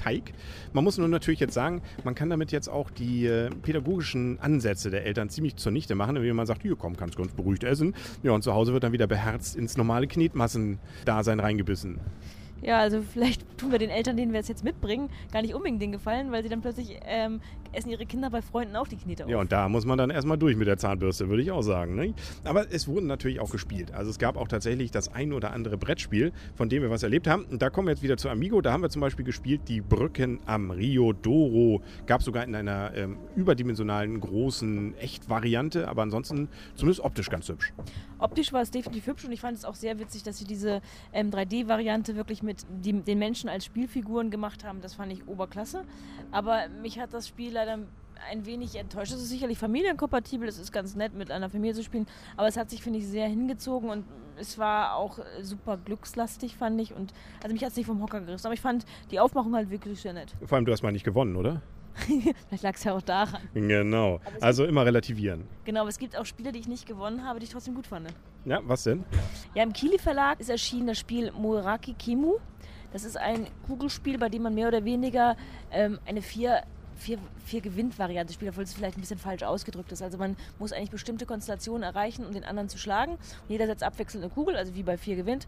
Keksteig. 0.02 0.34
Man 0.74 0.84
muss 0.84 0.98
nur 0.98 1.08
natürlich 1.08 1.40
jetzt 1.40 1.54
sagen, 1.54 1.82
man 2.04 2.16
kann 2.16 2.30
damit 2.30 2.52
jetzt 2.52 2.70
auch 2.70 2.90
die 2.90 3.26
äh, 3.26 3.50
pädagogischen 3.50 4.40
Ansätze 4.40 4.90
der 4.90 5.06
Eltern 5.06 5.30
ziemlich 5.30 5.56
zunichte 5.56 5.96
machen, 5.96 6.16
indem 6.16 6.36
man 6.36 6.46
sagt, 6.46 6.62
hier 6.62 6.76
komm, 6.76 6.98
kannst 6.98 7.18
ganz 7.18 7.34
beruhigt 7.34 7.64
essen. 7.64 7.96
Ja, 8.24 8.32
und 8.32 8.44
zu 8.44 8.54
Hause 8.54 8.74
wird 8.74 8.84
dann 8.84 8.94
wieder 8.94 9.08
beherzt 9.08 9.56
ins 9.56 9.78
normale 9.78 10.08
Knetmassendasein 10.08 11.40
reingebissen. 11.40 12.00
Ja, 12.62 12.78
also 12.78 13.02
vielleicht 13.02 13.58
tun 13.58 13.72
wir 13.72 13.80
den 13.80 13.90
Eltern, 13.90 14.18
denen 14.18 14.34
wir 14.34 14.40
es 14.40 14.48
jetzt 14.48 14.64
mitbringen, 14.64 15.10
gar 15.34 15.42
nicht 15.42 15.56
unbedingt 15.56 15.82
den 15.82 15.92
Gefallen, 15.92 16.32
weil 16.32 16.44
sie 16.44 16.50
dann 16.50 16.62
plötzlich 16.62 17.00
ähm, 17.06 17.42
essen 17.74 17.90
ihre 17.90 18.06
Kinder 18.06 18.30
bei 18.30 18.42
Freunden 18.42 18.76
auch 18.76 18.88
die 18.88 18.98
Knete 18.98 19.26
auf. 19.26 19.30
Ja, 19.30 19.40
und 19.40 19.52
da 19.52 19.70
muss 19.70 19.86
man 19.86 19.98
dann 19.98 20.10
erstmal 20.10 20.38
durch 20.38 20.56
mit 20.56 20.68
der 20.68 20.78
Zahnbürste, 20.78 21.30
würde 21.30 21.42
ich 21.42 21.52
auch 21.52 21.62
sagen. 21.62 21.96
Ne? 21.96 22.14
Aber 22.44 22.72
es 22.72 22.88
wurden 22.88 23.08
natürlich 23.08 23.40
auch 23.40 23.50
gespielt. 23.50 23.94
Also 23.94 24.12
es 24.12 24.20
gab 24.20 24.38
auch 24.38 24.48
tatsächlich 24.48 24.92
das 24.92 25.14
ein 25.14 25.34
oder 25.34 25.52
andere 25.52 25.78
Brettspiel, 25.78 26.32
von 26.56 26.70
dem 26.70 26.84
wir 26.84 26.90
was 26.90 27.04
erlebt 27.04 27.28
haben. 27.28 27.46
Und 27.46 27.62
da 27.62 27.70
kommen 27.70 27.88
wir 27.88 27.94
jetzt 27.94 28.04
wieder 28.04 28.18
zu 28.18 28.30
Amigo. 28.30 28.62
Da 28.62 28.74
haben 28.74 28.82
wir 28.82 28.90
zum 28.90 29.02
Beispiel 29.02 29.26
gespielt 29.26 29.62
die 29.68 29.82
Brücken 29.82 30.40
am 30.46 30.72
Rio 30.72 31.14
Doro. 31.14 31.82
Gab 32.06 32.24
sogar 32.24 32.44
in 32.44 32.56
einer 32.56 32.92
ähm, 32.96 33.18
überdimensionalen, 33.36 34.20
großen 34.20 34.98
Echt-Variante, 34.98 35.88
aber 35.88 36.02
ansonsten 36.02 36.50
zumindest 36.76 37.04
optisch 37.04 37.30
ganz 37.30 37.48
hübsch. 37.50 37.74
Optisch 38.20 38.54
war 38.54 38.62
es 38.62 38.72
definitiv 38.72 39.08
hübsch 39.08 39.26
und 39.26 39.32
ich 39.32 39.42
fand 39.42 39.58
es 39.58 39.66
auch 39.66 39.76
sehr 39.76 40.00
witzig, 40.00 40.24
dass 40.24 40.38
sie 40.38 40.46
diese 40.46 40.82
ähm, 41.12 41.32
3D-Variante 41.32 42.16
wirklich 42.16 42.44
mit 42.44 42.66
die, 42.70 42.94
den 42.94 43.20
Menschen 43.20 43.50
als 43.50 43.66
Spielfiguren 43.66 44.30
gemacht 44.30 44.64
haben. 44.64 44.82
Das 44.82 44.96
fand 44.96 45.12
ich 45.12 45.28
oberklasse. 45.28 45.84
Aber 46.32 46.68
mich 46.82 47.00
hat 47.00 47.14
das 47.14 47.28
Spiel 47.28 47.52
leider 47.66 47.80
ein 48.30 48.46
wenig 48.46 48.76
enttäuscht. 48.76 49.12
Es 49.14 49.22
ist 49.22 49.30
sicherlich 49.30 49.58
familienkompatibel, 49.58 50.48
es 50.48 50.60
ist 50.60 50.72
ganz 50.72 50.96
nett, 50.96 51.14
mit 51.14 51.32
einer 51.32 51.50
Familie 51.50 51.74
zu 51.74 51.84
spielen, 51.84 52.06
aber 52.38 52.48
es 52.48 52.58
hat 52.58 52.70
sich, 52.70 52.84
finde 52.84 53.00
ich, 53.00 53.08
sehr 53.08 53.28
hingezogen 53.28 53.90
und 53.90 54.06
es 54.38 54.58
war 54.58 54.96
auch 54.96 55.20
super 55.42 55.78
glückslastig, 55.78 56.56
fand 56.56 56.80
ich. 56.80 56.94
Und 56.94 57.14
also 57.44 57.54
mich 57.54 57.64
hat 57.64 57.72
es 57.72 57.78
nicht 57.78 57.88
vom 57.88 58.02
Hocker 58.02 58.22
gerissen, 58.22 58.46
aber 58.48 58.54
ich 58.54 58.62
fand 58.62 58.86
die 59.10 59.20
Aufmachung 59.20 59.56
halt 59.56 59.70
wirklich 59.70 60.02
sehr 60.02 60.14
nett. 60.14 60.34
Vor 60.46 60.56
allem, 60.56 60.66
du 60.66 60.72
hast 60.72 60.84
mal 60.84 60.92
nicht 60.92 61.04
gewonnen, 61.04 61.36
oder? 61.36 61.62
Vielleicht 61.96 62.64
lag 62.64 62.76
es 62.76 62.84
ja 62.84 62.94
auch 62.94 63.02
daran. 63.02 63.42
Genau. 63.54 64.22
Also 64.40 64.66
immer 64.66 64.86
relativieren. 64.86 65.46
Genau, 65.66 65.82
aber 65.82 65.90
es 65.90 66.00
gibt 66.00 66.18
auch 66.18 66.26
Spiele, 66.26 66.52
die 66.52 66.60
ich 66.60 66.68
nicht 66.68 66.88
gewonnen 66.88 67.26
habe, 67.26 67.40
die 67.40 67.46
ich 67.46 67.52
trotzdem 67.52 67.76
gut 67.76 67.88
fand. 67.88 68.08
Ja, 68.46 68.62
was 68.64 68.84
denn? 68.84 69.04
Ja, 69.56 69.64
im 69.64 69.74
Kili 69.74 70.00
Verlag 70.00 70.40
ist 70.40 70.50
erschienen 70.50 70.88
das 70.88 71.00
Spiel 71.00 71.32
Muraki 71.32 71.94
Kimu. 71.94 72.38
Das 72.94 73.04
ist 73.04 73.18
ein 73.18 73.48
Kugelspiel, 73.68 74.18
bei 74.18 74.30
dem 74.30 74.44
man 74.44 74.54
mehr 74.54 74.70
oder 74.70 74.84
weniger 74.84 75.36
ähm, 75.72 76.00
eine 76.06 76.22
vier 76.22 76.64
vier, 77.02 77.18
vier 77.44 77.62
Gewinnt-Variante 77.62 78.34
spielt, 78.34 78.52
obwohl 78.52 78.64
es 78.64 78.74
vielleicht 78.74 78.98
ein 78.98 79.02
bisschen 79.02 79.18
falsch 79.18 79.44
ausgedrückt 79.44 79.92
ist. 79.92 80.02
Also 80.02 80.18
man 80.18 80.38
muss 80.60 80.72
eigentlich 80.72 80.92
bestimmte 80.92 81.26
Konstellationen 81.26 81.84
erreichen, 81.84 82.26
um 82.26 82.34
den 82.34 82.44
anderen 82.44 82.70
zu 82.70 82.78
schlagen. 82.78 83.14
Und 83.14 83.50
jeder 83.50 83.66
setzt 83.66 83.84
abwechselnd 83.84 84.24
eine 84.24 84.34
Kugel, 84.34 84.56
also 84.56 84.76
wie 84.76 84.84
bei 84.84 84.98
vier 84.98 85.16
gewinnt. 85.16 85.48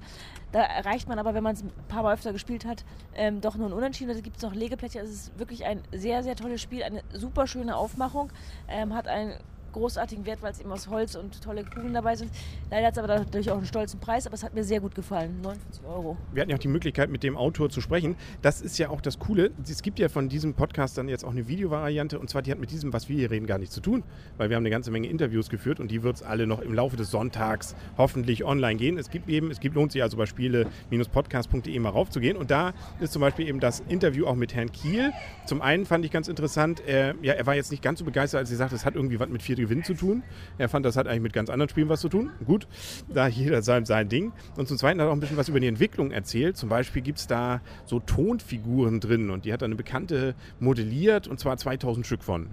Da 0.52 0.62
erreicht 0.62 1.08
man 1.08 1.20
aber, 1.20 1.34
wenn 1.34 1.44
man 1.44 1.56
es 1.56 1.64
ein 1.64 1.72
paar 1.88 2.04
Mal 2.04 2.14
öfter 2.14 2.34
gespielt 2.34 2.66
hat, 2.66 2.84
ähm, 3.16 3.40
doch 3.40 3.56
nur 3.56 3.68
ein 3.68 3.74
Unentschieden. 3.74 4.10
Also 4.10 4.22
gibt 4.22 4.38
es 4.38 4.44
noch 4.44 4.54
Legeplättchen. 4.54 5.02
Also 5.02 5.14
es 5.14 5.28
ist 5.28 5.40
wirklich 5.40 5.66
ein 5.66 5.82
sehr, 5.92 6.24
sehr 6.24 6.36
tolles 6.36 6.62
Spiel, 6.62 6.84
eine 6.84 7.04
super 7.14 7.48
schöne 7.48 7.78
Aufmachung, 7.78 8.32
ähm, 8.68 8.94
hat 8.94 9.08
ein 9.08 9.38
großartigen 9.74 10.26
Wert, 10.26 10.42
weil 10.42 10.52
es 10.52 10.60
eben 10.60 10.72
aus 10.72 10.88
Holz 10.88 11.16
und 11.16 11.42
tolle 11.44 11.66
Kugeln 11.66 11.94
dabei 11.94 12.16
sind. 12.16 12.32
Leider 12.72 12.88
hat 12.88 12.94
es 12.94 13.00
aber 13.00 13.20
natürlich 13.20 13.52
auch 13.52 13.58
einen 13.58 13.66
stolzen 13.66 14.00
Preis, 14.00 14.26
aber 14.26 14.36
es 14.36 14.44
hat 14.44 14.54
mir 14.54 14.64
sehr 14.64 14.80
gut 14.80 14.96
gefallen. 14.96 15.42
49 15.42 15.84
Euro. 15.86 16.18
Wir 16.32 16.42
hatten 16.42 16.52
ja 16.52 16.56
auch 16.56 16.62
die 16.62 16.68
Möglichkeit, 16.68 17.10
mit 17.10 17.24
dem 17.24 17.36
Autor 17.36 17.70
zu 17.70 17.82
sprechen. 17.82 18.16
Das 18.42 18.62
ist 18.62 18.78
ja 18.78 18.90
auch 18.90 19.02
das 19.02 19.20
Coole. 19.20 19.52
Es 19.68 19.82
gibt 19.82 20.00
ja 20.00 20.08
von 20.10 20.30
diesem 20.30 20.54
Podcast 20.54 20.98
dann 20.98 21.10
jetzt 21.10 21.26
auch 21.26 21.32
eine 21.32 21.48
Videovariante 21.48 22.18
und 22.20 22.30
zwar 22.30 22.42
die 22.42 22.52
hat 22.52 22.60
mit 22.60 22.72
diesem, 22.72 22.94
was 22.94 23.10
wir 23.10 23.18
hier 23.18 23.32
reden, 23.32 23.48
gar 23.48 23.58
nichts 23.58 23.76
zu 23.76 23.82
tun, 23.82 24.04
weil 24.38 24.50
wir 24.50 24.56
haben 24.56 24.64
eine 24.64 24.70
ganze 24.70 24.92
Menge 24.92 25.08
Interviews 25.08 25.50
geführt 25.50 25.80
und 25.80 25.92
die 25.92 26.04
wird 26.04 26.18
es 26.18 26.24
alle 26.24 26.48
noch 26.48 26.60
im 26.60 26.74
Laufe 26.74 26.96
des 26.96 27.12
Sonntags 27.12 27.76
hoffentlich 27.98 28.44
online 28.44 28.76
gehen. 28.76 28.98
Es 28.98 29.10
gibt 29.10 29.30
eben, 29.30 29.52
es 29.52 29.60
gibt, 29.60 29.76
lohnt 29.76 29.92
sich 29.92 30.04
also 30.04 30.18
bei 30.18 30.26
spiele-podcast.de 30.26 31.80
mal 31.80 31.90
raufzugehen 31.90 32.38
und 32.38 32.52
da 32.52 32.74
ist 33.00 33.14
zum 33.14 33.22
Beispiel 33.22 33.48
eben 33.48 33.60
das 33.60 33.82
Interview 33.88 34.26
auch 34.28 34.36
mit 34.36 34.54
Herrn 34.54 34.72
Kiel. 34.72 35.12
Zum 35.46 35.62
einen 35.62 35.86
fand 35.86 36.06
ich 36.06 36.12
ganz 36.12 36.28
interessant, 36.28 36.82
er, 36.86 37.16
ja, 37.22 37.34
er 37.34 37.46
war 37.46 37.56
jetzt 37.56 37.72
nicht 37.72 37.84
ganz 37.84 38.00
so 38.00 38.06
begeistert, 38.06 38.40
als 38.40 38.52
er 38.52 38.58
sagte, 38.58 38.76
es 38.76 38.86
hat 38.86 38.96
irgendwie 38.96 39.20
was 39.20 39.30
mit 39.30 39.42
vier 39.42 39.56
Gewinn 39.64 39.84
zu 39.84 39.94
tun. 39.94 40.24
Er 40.58 40.70
fand, 40.70 40.86
das 40.86 40.98
hat 40.98 41.08
eigentlich 41.08 41.22
mit 41.22 41.34
ganz 41.34 41.50
anderen 41.50 41.70
Spielen 41.70 41.90
was 41.90 42.02
zu 42.02 42.10
tun. 42.10 42.32
Gut, 42.46 42.68
da 43.14 43.28
jeder 43.28 43.62
sein, 43.62 43.86
sein 43.86 44.10
Ding. 44.10 44.34
Und 44.58 44.68
zum 44.68 44.78
Zweiten 44.78 45.00
hat 45.00 45.08
er 45.08 45.12
auch 45.12 45.16
ein 45.16 45.20
bisschen 45.20 45.38
was 45.38 45.50
über 45.50 45.60
die 45.60 45.68
Entwicklung 45.68 46.12
erzählt. 46.12 46.58
Zum 46.58 46.70
Beispiel 46.70 47.02
gibt 47.02 47.20
es 47.20 47.28
da 47.28 47.62
so 47.86 48.00
Tonfiguren 48.00 49.00
drin 49.00 49.30
und 49.30 49.46
die 49.46 49.54
hat 49.54 49.64
eine 49.64 49.76
Bekannte 49.76 50.36
modelliert 50.60 51.28
und 51.28 51.40
zwar 51.40 51.58
2000 51.58 52.06
Stück 52.06 52.24
von. 52.24 52.50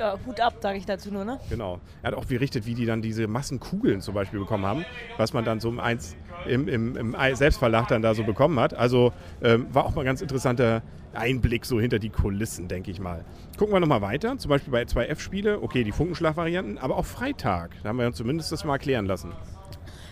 Ja, 0.00 0.18
Hut 0.24 0.40
ab, 0.40 0.54
sage 0.62 0.78
ich 0.78 0.86
dazu 0.86 1.12
nur, 1.12 1.26
ne? 1.26 1.38
Genau. 1.50 1.78
Er 2.00 2.12
hat 2.12 2.14
auch 2.14 2.24
berichtet, 2.24 2.64
wie 2.64 2.72
die 2.72 2.86
dann 2.86 3.02
diese 3.02 3.26
Massenkugeln 3.26 4.00
zum 4.00 4.14
Beispiel 4.14 4.40
bekommen 4.40 4.64
haben, 4.64 4.86
was 5.18 5.34
man 5.34 5.44
dann 5.44 5.60
so 5.60 5.68
im, 5.68 5.78
Eins, 5.78 6.16
im, 6.46 6.68
im, 6.68 6.96
im 6.96 7.14
Selbstverlag 7.34 7.86
dann 7.88 8.00
da 8.00 8.14
so 8.14 8.24
bekommen 8.24 8.58
hat. 8.58 8.72
Also 8.72 9.12
ähm, 9.42 9.66
war 9.74 9.84
auch 9.84 9.94
mal 9.94 10.00
ein 10.00 10.06
ganz 10.06 10.22
interessanter 10.22 10.80
Einblick 11.12 11.66
so 11.66 11.78
hinter 11.78 11.98
die 11.98 12.08
Kulissen, 12.08 12.66
denke 12.66 12.90
ich 12.90 12.98
mal. 12.98 13.26
Gucken 13.58 13.74
wir 13.74 13.80
nochmal 13.80 14.00
weiter, 14.00 14.38
zum 14.38 14.48
Beispiel 14.48 14.72
bei 14.72 14.84
2F-Spiele, 14.84 15.60
okay, 15.60 15.84
die 15.84 15.92
Funkenschlag-Varianten, 15.92 16.78
aber 16.78 16.96
auch 16.96 17.04
Freitag. 17.04 17.72
Da 17.82 17.90
haben 17.90 17.98
wir 17.98 18.06
uns 18.06 18.16
zumindest 18.16 18.50
das 18.52 18.64
mal 18.64 18.76
erklären 18.76 19.04
lassen. 19.04 19.34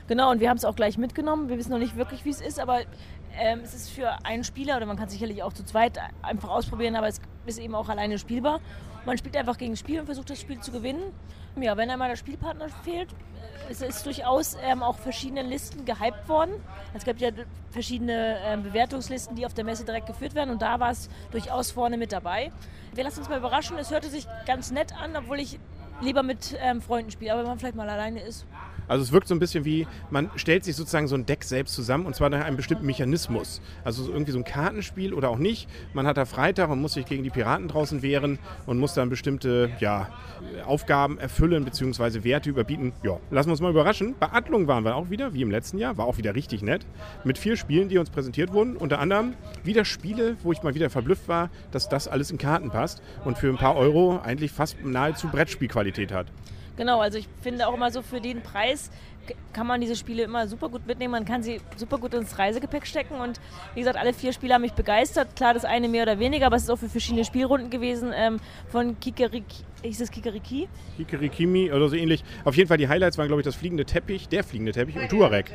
Genau, 0.07 0.31
und 0.31 0.41
wir 0.41 0.51
haben 0.51 0.57
es 0.57 0.65
auch 0.65 0.77
gleich 0.77 0.97
mitgenommen. 0.97 1.49
Wir 1.49 1.59
wissen 1.59 1.71
noch 1.71 1.79
nicht 1.79 1.97
wirklich, 1.97 2.25
wie 2.27 2.31
es 2.31 2.41
ist, 2.41 2.61
aber 2.61 2.81
ähm, 3.37 3.61
es 3.63 3.75
ist 3.75 3.91
für 3.91 4.25
einen 4.25 4.45
Spieler, 4.45 4.77
oder 4.77 4.87
man 4.87 4.97
kann 4.97 5.09
sicherlich 5.09 5.43
auch 5.43 5.53
zu 5.53 5.65
zweit 5.65 5.99
einfach 6.23 6.51
ausprobieren, 6.51 6.97
aber 6.97 7.09
es 7.09 7.21
ist 7.47 7.59
eben 7.59 7.75
auch 7.75 7.89
alleine 7.89 8.19
spielbar. 8.19 8.61
Man 9.05 9.17
spielt 9.17 9.37
einfach 9.37 9.57
gegen 9.57 9.73
das 9.73 9.81
Spiel 9.81 10.01
und 10.01 10.07
versucht 10.07 10.31
das 10.31 10.41
Spiel 10.41 10.61
zu 10.61 10.73
gewinnen. 10.73 11.13
Ja, 11.61 11.77
wenn 11.77 11.91
einmal 11.91 12.09
der 12.09 12.17
Spielpartner 12.17 12.69
fehlt, 12.85 13.09
es 13.71 13.81
ist 13.81 14.05
durchaus 14.07 14.57
ähm, 14.63 14.83
auch 14.83 14.97
verschiedene 14.97 15.43
Listen 15.43 15.85
gehypt 15.85 16.29
worden. 16.29 16.53
Es 16.95 17.05
gibt 17.05 17.21
ja 17.21 17.31
verschiedene 17.71 18.39
ähm, 18.45 18.63
Bewertungslisten, 18.63 19.37
die 19.37 19.45
auf 19.47 19.55
der 19.55 19.65
Messe 19.65 19.85
direkt 19.85 20.07
geführt 20.07 20.35
werden 20.35 20.51
und 20.51 20.63
da 20.63 20.79
war 20.81 20.91
es 20.91 21.09
durchaus 21.31 21.71
vorne 21.71 21.97
mit 21.97 22.13
dabei. 22.13 22.53
Wir 22.95 23.05
lassen 23.05 23.21
uns 23.21 23.29
mal 23.29 23.39
überraschen. 23.39 23.77
Es 23.79 23.91
hörte 23.91 24.09
sich 24.09 24.27
ganz 24.47 24.71
nett 24.71 24.93
an, 25.01 25.17
obwohl 25.17 25.41
ich 25.41 25.59
lieber 26.01 26.23
mit 26.23 26.57
ähm, 26.61 26.81
Freunden 26.81 27.11
spiele, 27.11 27.33
aber 27.33 27.43
wenn 27.43 27.49
man 27.49 27.59
vielleicht 27.59 27.77
mal 27.77 27.89
alleine 27.89 28.21
ist. 28.21 28.47
Also 28.89 29.05
es 29.05 29.13
wirkt 29.13 29.29
so 29.29 29.35
ein 29.35 29.39
bisschen 29.39 29.65
wie, 29.65 29.87
man 30.11 30.31
stellt 30.37 30.65
sich 30.65 30.75
sozusagen 30.75 31.09
so 31.09 31.15
ein 31.15 31.27
Deck 31.27 31.45
selbst 31.45 31.75
zusammen 31.75 32.07
und 32.07 32.17
zwar 32.17 32.31
nach 32.31 32.45
einem 32.45 32.57
bestimmten 32.57 32.87
Mechanismus. 32.87 33.61
Also 33.85 34.11
irgendwie 34.11 34.33
so 34.33 34.39
ein 34.39 34.45
Kartenspiel 34.45 35.15
oder 35.15 35.29
auch 35.29 35.39
nicht. 35.39 35.69
Man 35.93 36.07
hat 36.07 36.17
da 36.17 36.25
Freitag 36.25 36.71
und 36.71 36.81
muss 36.81 36.95
sich 36.95 37.07
gegen 37.07 37.23
die 37.23 37.31
Piraten 37.31 37.69
draußen 37.69 38.03
wehren 38.03 38.39
und 38.67 38.79
muss 38.79 38.95
dann 38.95 39.11
bestimmte 39.11 39.71
ja, 39.81 40.09
Aufgaben 40.67 41.19
erfüllen 41.19 41.65
bzw. 41.65 42.25
Werte 42.25 42.51
überbieten. 42.51 42.93
Ja, 43.03 43.19
lassen 43.31 43.49
wir 43.49 43.53
uns 43.53 43.61
mal 43.61 43.71
überraschen. 43.71 44.15
Bei 44.19 44.33
Adlung 44.33 44.67
waren 44.67 44.85
wir 44.85 44.97
auch 44.97 45.11
wieder, 45.11 45.35
wie 45.35 45.43
im 45.43 45.51
letzten 45.51 45.79
Jahr, 45.79 45.99
war 45.99 46.07
auch 46.07 46.19
wieder 46.19 46.35
richtig 46.35 46.63
nett. 46.63 46.87
Mit 47.25 47.39
vier 47.39 47.57
Spielen, 47.57 47.89
die 47.89 47.99
uns 47.99 48.11
präsentiert 48.11 48.53
wurden. 48.53 48.77
Unter 48.77 48.99
anderem 48.99 49.35
wieder 49.65 49.85
Spiele, 49.85 50.37
wo 50.43 50.53
ich 50.53 50.63
mal 50.63 50.75
wieder 50.75 50.91
verblüfft 50.91 51.29
war, 51.29 51.51
dass 51.71 51.89
das 51.89 52.09
alles 52.09 52.31
in 52.31 52.39
Karten 52.39 52.71
passt 52.71 53.03
und 53.25 53.39
für 53.39 53.49
ein 53.49 53.57
paar 53.57 53.77
Euro 53.77 54.21
eigentlich 54.23 54.53
fast 54.53 54.83
nahezu 54.85 55.29
Brettspielqualität 55.29 56.13
hat. 56.13 56.27
Genau, 56.79 57.01
also 57.01 57.19
ich 57.19 57.29
finde 57.43 57.67
auch 57.67 57.75
immer 57.75 57.91
so 57.91 58.03
für 58.03 58.21
den 58.21 58.41
Preis 58.41 58.93
kann 59.53 59.67
man 59.67 59.81
diese 59.81 59.97
Spiele 59.97 60.23
immer 60.23 60.47
super 60.47 60.69
gut 60.69 60.87
mitnehmen. 60.87 61.13
Man 61.13 61.25
kann 61.25 61.43
sie 61.43 61.61
super 61.77 61.99
gut 61.99 62.15
ins 62.15 62.39
Reisegepäck 62.39 62.87
stecken. 62.87 63.15
Und 63.15 63.41
wie 63.75 63.81
gesagt, 63.81 63.99
alle 63.99 64.13
vier 64.13 64.33
Spiele 64.33 64.55
haben 64.55 64.63
mich 64.63 64.73
begeistert. 64.73 65.35
Klar, 65.37 65.55
das 65.55 65.65
eine 65.65 65.89
mehr 65.89 66.05
oder 66.05 66.19
weniger, 66.19 66.47
aber 66.47 66.57
es 66.57 66.63
ist 66.63 66.71
auch 66.71 66.79
für 66.79 66.89
verschiedene 66.89 67.25
Spielrunden 67.25 67.69
gewesen. 67.69 68.13
Ähm, 68.15 68.39
von 68.69 68.99
Kikeriki, 69.01 69.65
hieß 69.83 70.01
es 70.01 70.11
Kikeriki? 70.11 70.69
Kikerikimi 70.97 71.73
oder 71.73 71.89
so 71.89 71.97
ähnlich. 71.97 72.25
Auf 72.45 72.57
jeden 72.57 72.69
Fall 72.69 72.79
die 72.79 72.89
Highlights 72.89 73.19
waren, 73.19 73.27
glaube 73.27 73.41
ich, 73.41 73.45
das 73.45 73.57
fliegende 73.57 73.85
Teppich, 73.85 74.29
der 74.29 74.45
fliegende 74.45 74.73
Teppich 74.73 74.97
und 74.97 75.09
Tuareg. 75.09 75.51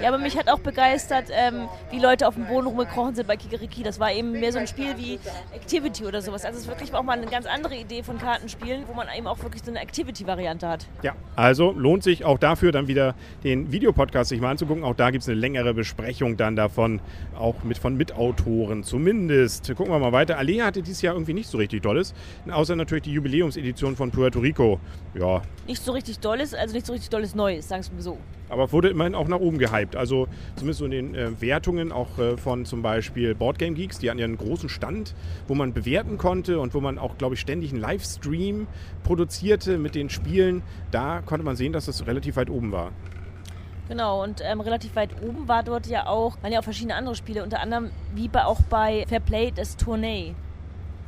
Ja, 0.00 0.08
aber 0.08 0.18
mich 0.18 0.38
hat 0.38 0.48
auch 0.48 0.60
begeistert, 0.60 1.26
ähm, 1.30 1.68
wie 1.90 1.98
Leute 1.98 2.28
auf 2.28 2.34
dem 2.34 2.46
Boden 2.46 2.68
rumgekrochen 2.68 3.16
sind 3.16 3.26
bei 3.26 3.36
Kikeriki. 3.36 3.82
Das 3.82 3.98
war 3.98 4.12
eben 4.12 4.32
mehr 4.32 4.52
so 4.52 4.58
ein 4.58 4.66
Spiel 4.66 4.96
wie 4.96 5.18
Activity 5.54 6.04
oder 6.04 6.22
sowas. 6.22 6.44
Also 6.44 6.56
es 6.56 6.64
ist 6.64 6.68
wirklich 6.68 6.94
auch 6.94 7.02
mal 7.02 7.18
eine 7.18 7.26
ganz 7.26 7.46
andere 7.46 7.74
Idee 7.74 8.02
von 8.02 8.18
Kartenspielen, 8.18 8.84
wo 8.86 8.94
man 8.94 9.08
eben 9.16 9.26
auch 9.26 9.42
wirklich 9.42 9.62
so 9.64 9.70
eine 9.70 9.80
Activity-Variante 9.80 10.68
Start. 10.68 10.86
Ja, 11.02 11.14
also 11.36 11.72
lohnt 11.72 12.02
sich 12.02 12.24
auch 12.24 12.38
dafür 12.38 12.72
dann 12.72 12.88
wieder 12.88 13.14
den 13.44 13.72
Videopodcast 13.72 14.30
sich 14.30 14.40
mal 14.40 14.50
anzugucken. 14.50 14.84
Auch 14.84 14.94
da 14.94 15.10
gibt 15.10 15.22
es 15.22 15.28
eine 15.28 15.38
längere 15.38 15.74
Besprechung 15.74 16.36
dann 16.36 16.56
davon, 16.56 17.00
auch 17.38 17.62
mit 17.64 17.78
von 17.78 17.96
Mitautoren 17.96 18.82
zumindest. 18.84 19.74
Gucken 19.76 19.92
wir 19.92 19.98
mal 19.98 20.12
weiter. 20.12 20.38
Alea 20.38 20.66
hatte 20.66 20.82
dieses 20.82 21.02
Jahr 21.02 21.14
irgendwie 21.14 21.34
nicht 21.34 21.48
so 21.48 21.58
richtig 21.58 21.82
Dolles, 21.82 22.14
außer 22.50 22.76
natürlich 22.76 23.04
die 23.04 23.12
Jubiläumsedition 23.12 23.96
von 23.96 24.10
Puerto 24.10 24.40
Rico. 24.40 24.80
Ja. 25.14 25.42
Nicht 25.66 25.82
so 25.82 25.92
richtig 25.92 26.18
Dolles, 26.20 26.54
also 26.54 26.74
nicht 26.74 26.86
so 26.86 26.92
richtig 26.92 27.10
Dolles 27.10 27.34
Neues, 27.34 27.68
sagen 27.68 27.84
wir 27.94 28.02
so. 28.02 28.18
Aber 28.48 28.72
wurde 28.72 28.88
immerhin 28.88 29.14
auch 29.14 29.28
nach 29.28 29.40
oben 29.40 29.58
gehypt. 29.58 29.94
Also 29.96 30.26
zumindest 30.56 30.78
so 30.78 30.84
in 30.86 30.90
den 30.90 31.14
äh, 31.14 31.40
Wertungen 31.40 31.92
auch 31.92 32.18
äh, 32.18 32.36
von 32.36 32.64
zum 32.64 32.82
Beispiel 32.82 33.34
Boardgame 33.34 33.74
Geeks. 33.74 33.98
Die 33.98 34.08
hatten 34.08 34.18
ja 34.18 34.24
einen 34.24 34.38
großen 34.38 34.68
Stand, 34.68 35.14
wo 35.46 35.54
man 35.54 35.72
bewerten 35.72 36.18
konnte 36.18 36.58
und 36.58 36.74
wo 36.74 36.80
man 36.80 36.98
auch, 36.98 37.18
glaube 37.18 37.34
ich, 37.34 37.40
ständig 37.40 37.72
einen 37.72 37.80
Livestream 37.80 38.66
produzierte 39.02 39.78
mit 39.78 39.94
den 39.94 40.08
Spielen. 40.08 40.62
Da 40.90 41.20
konnte 41.24 41.44
man 41.44 41.56
sehen, 41.56 41.72
dass 41.72 41.86
das 41.86 42.06
relativ 42.06 42.36
weit 42.36 42.50
oben 42.50 42.72
war. 42.72 42.92
Genau, 43.88 44.22
und 44.22 44.42
ähm, 44.44 44.60
relativ 44.60 44.94
weit 44.96 45.10
oben 45.22 45.48
war 45.48 45.62
dort 45.62 45.86
ja 45.86 46.06
auch, 46.06 46.36
waren 46.42 46.52
ja 46.52 46.60
auch 46.60 46.64
verschiedene 46.64 46.94
andere 46.94 47.14
Spiele, 47.14 47.42
unter 47.42 47.60
anderem 47.60 47.90
wie 48.14 48.28
bei, 48.28 48.44
auch 48.44 48.60
bei 48.68 49.06
Fair 49.08 49.20
Play 49.20 49.50
das 49.50 49.76
Tournee. 49.76 50.34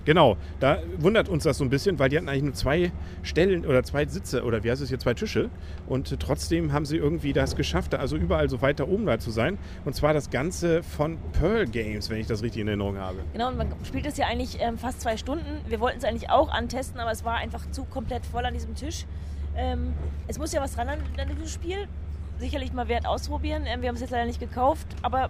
Genau, 0.06 0.38
da 0.60 0.78
wundert 0.98 1.28
uns 1.28 1.44
das 1.44 1.58
so 1.58 1.64
ein 1.64 1.68
bisschen, 1.68 1.98
weil 1.98 2.08
die 2.08 2.16
hatten 2.16 2.28
eigentlich 2.28 2.42
nur 2.42 2.54
zwei 2.54 2.90
Stellen 3.22 3.66
oder 3.66 3.82
zwei 3.82 4.06
Sitze 4.06 4.44
oder 4.44 4.64
wie 4.64 4.70
heißt 4.70 4.80
es 4.80 4.88
hier, 4.88 4.98
zwei 4.98 5.12
Tische. 5.12 5.50
Und 5.86 6.18
trotzdem 6.18 6.72
haben 6.72 6.86
sie 6.86 6.96
irgendwie 6.96 7.34
das 7.34 7.54
geschafft, 7.54 7.94
also 7.94 8.16
überall 8.16 8.48
so 8.48 8.62
weiter 8.62 8.88
oben 8.88 9.04
da 9.04 9.18
zu 9.18 9.30
sein. 9.30 9.58
Und 9.84 9.94
zwar 9.94 10.14
das 10.14 10.30
Ganze 10.30 10.82
von 10.82 11.18
Pearl 11.38 11.66
Games, 11.66 12.08
wenn 12.08 12.18
ich 12.18 12.26
das 12.26 12.42
richtig 12.42 12.62
in 12.62 12.68
Erinnerung 12.68 12.96
habe. 12.96 13.18
Genau, 13.34 13.48
und 13.48 13.58
man 13.58 13.68
spielt 13.84 14.06
es 14.06 14.16
ja 14.16 14.26
eigentlich 14.26 14.58
ähm, 14.58 14.78
fast 14.78 15.02
zwei 15.02 15.18
Stunden. 15.18 15.60
Wir 15.68 15.80
wollten 15.80 15.98
es 15.98 16.04
eigentlich 16.04 16.30
auch 16.30 16.48
antesten, 16.48 16.98
aber 16.98 17.10
es 17.10 17.22
war 17.24 17.36
einfach 17.36 17.70
zu 17.70 17.84
komplett 17.84 18.24
voll 18.24 18.46
an 18.46 18.54
diesem 18.54 18.74
Tisch. 18.74 19.04
Ähm, 19.54 19.92
es 20.28 20.38
muss 20.38 20.52
ja 20.54 20.62
was 20.62 20.74
dran 20.74 20.88
an, 20.88 21.00
an 21.18 21.28
diesem 21.28 21.46
Spiel. 21.46 21.88
Sicherlich 22.40 22.72
mal 22.72 22.88
wert 22.88 23.06
ausprobieren. 23.06 23.64
Ähm, 23.66 23.82
wir 23.82 23.88
haben 23.88 23.96
es 23.96 24.00
jetzt 24.00 24.10
leider 24.12 24.24
nicht 24.24 24.40
gekauft, 24.40 24.86
aber 25.02 25.28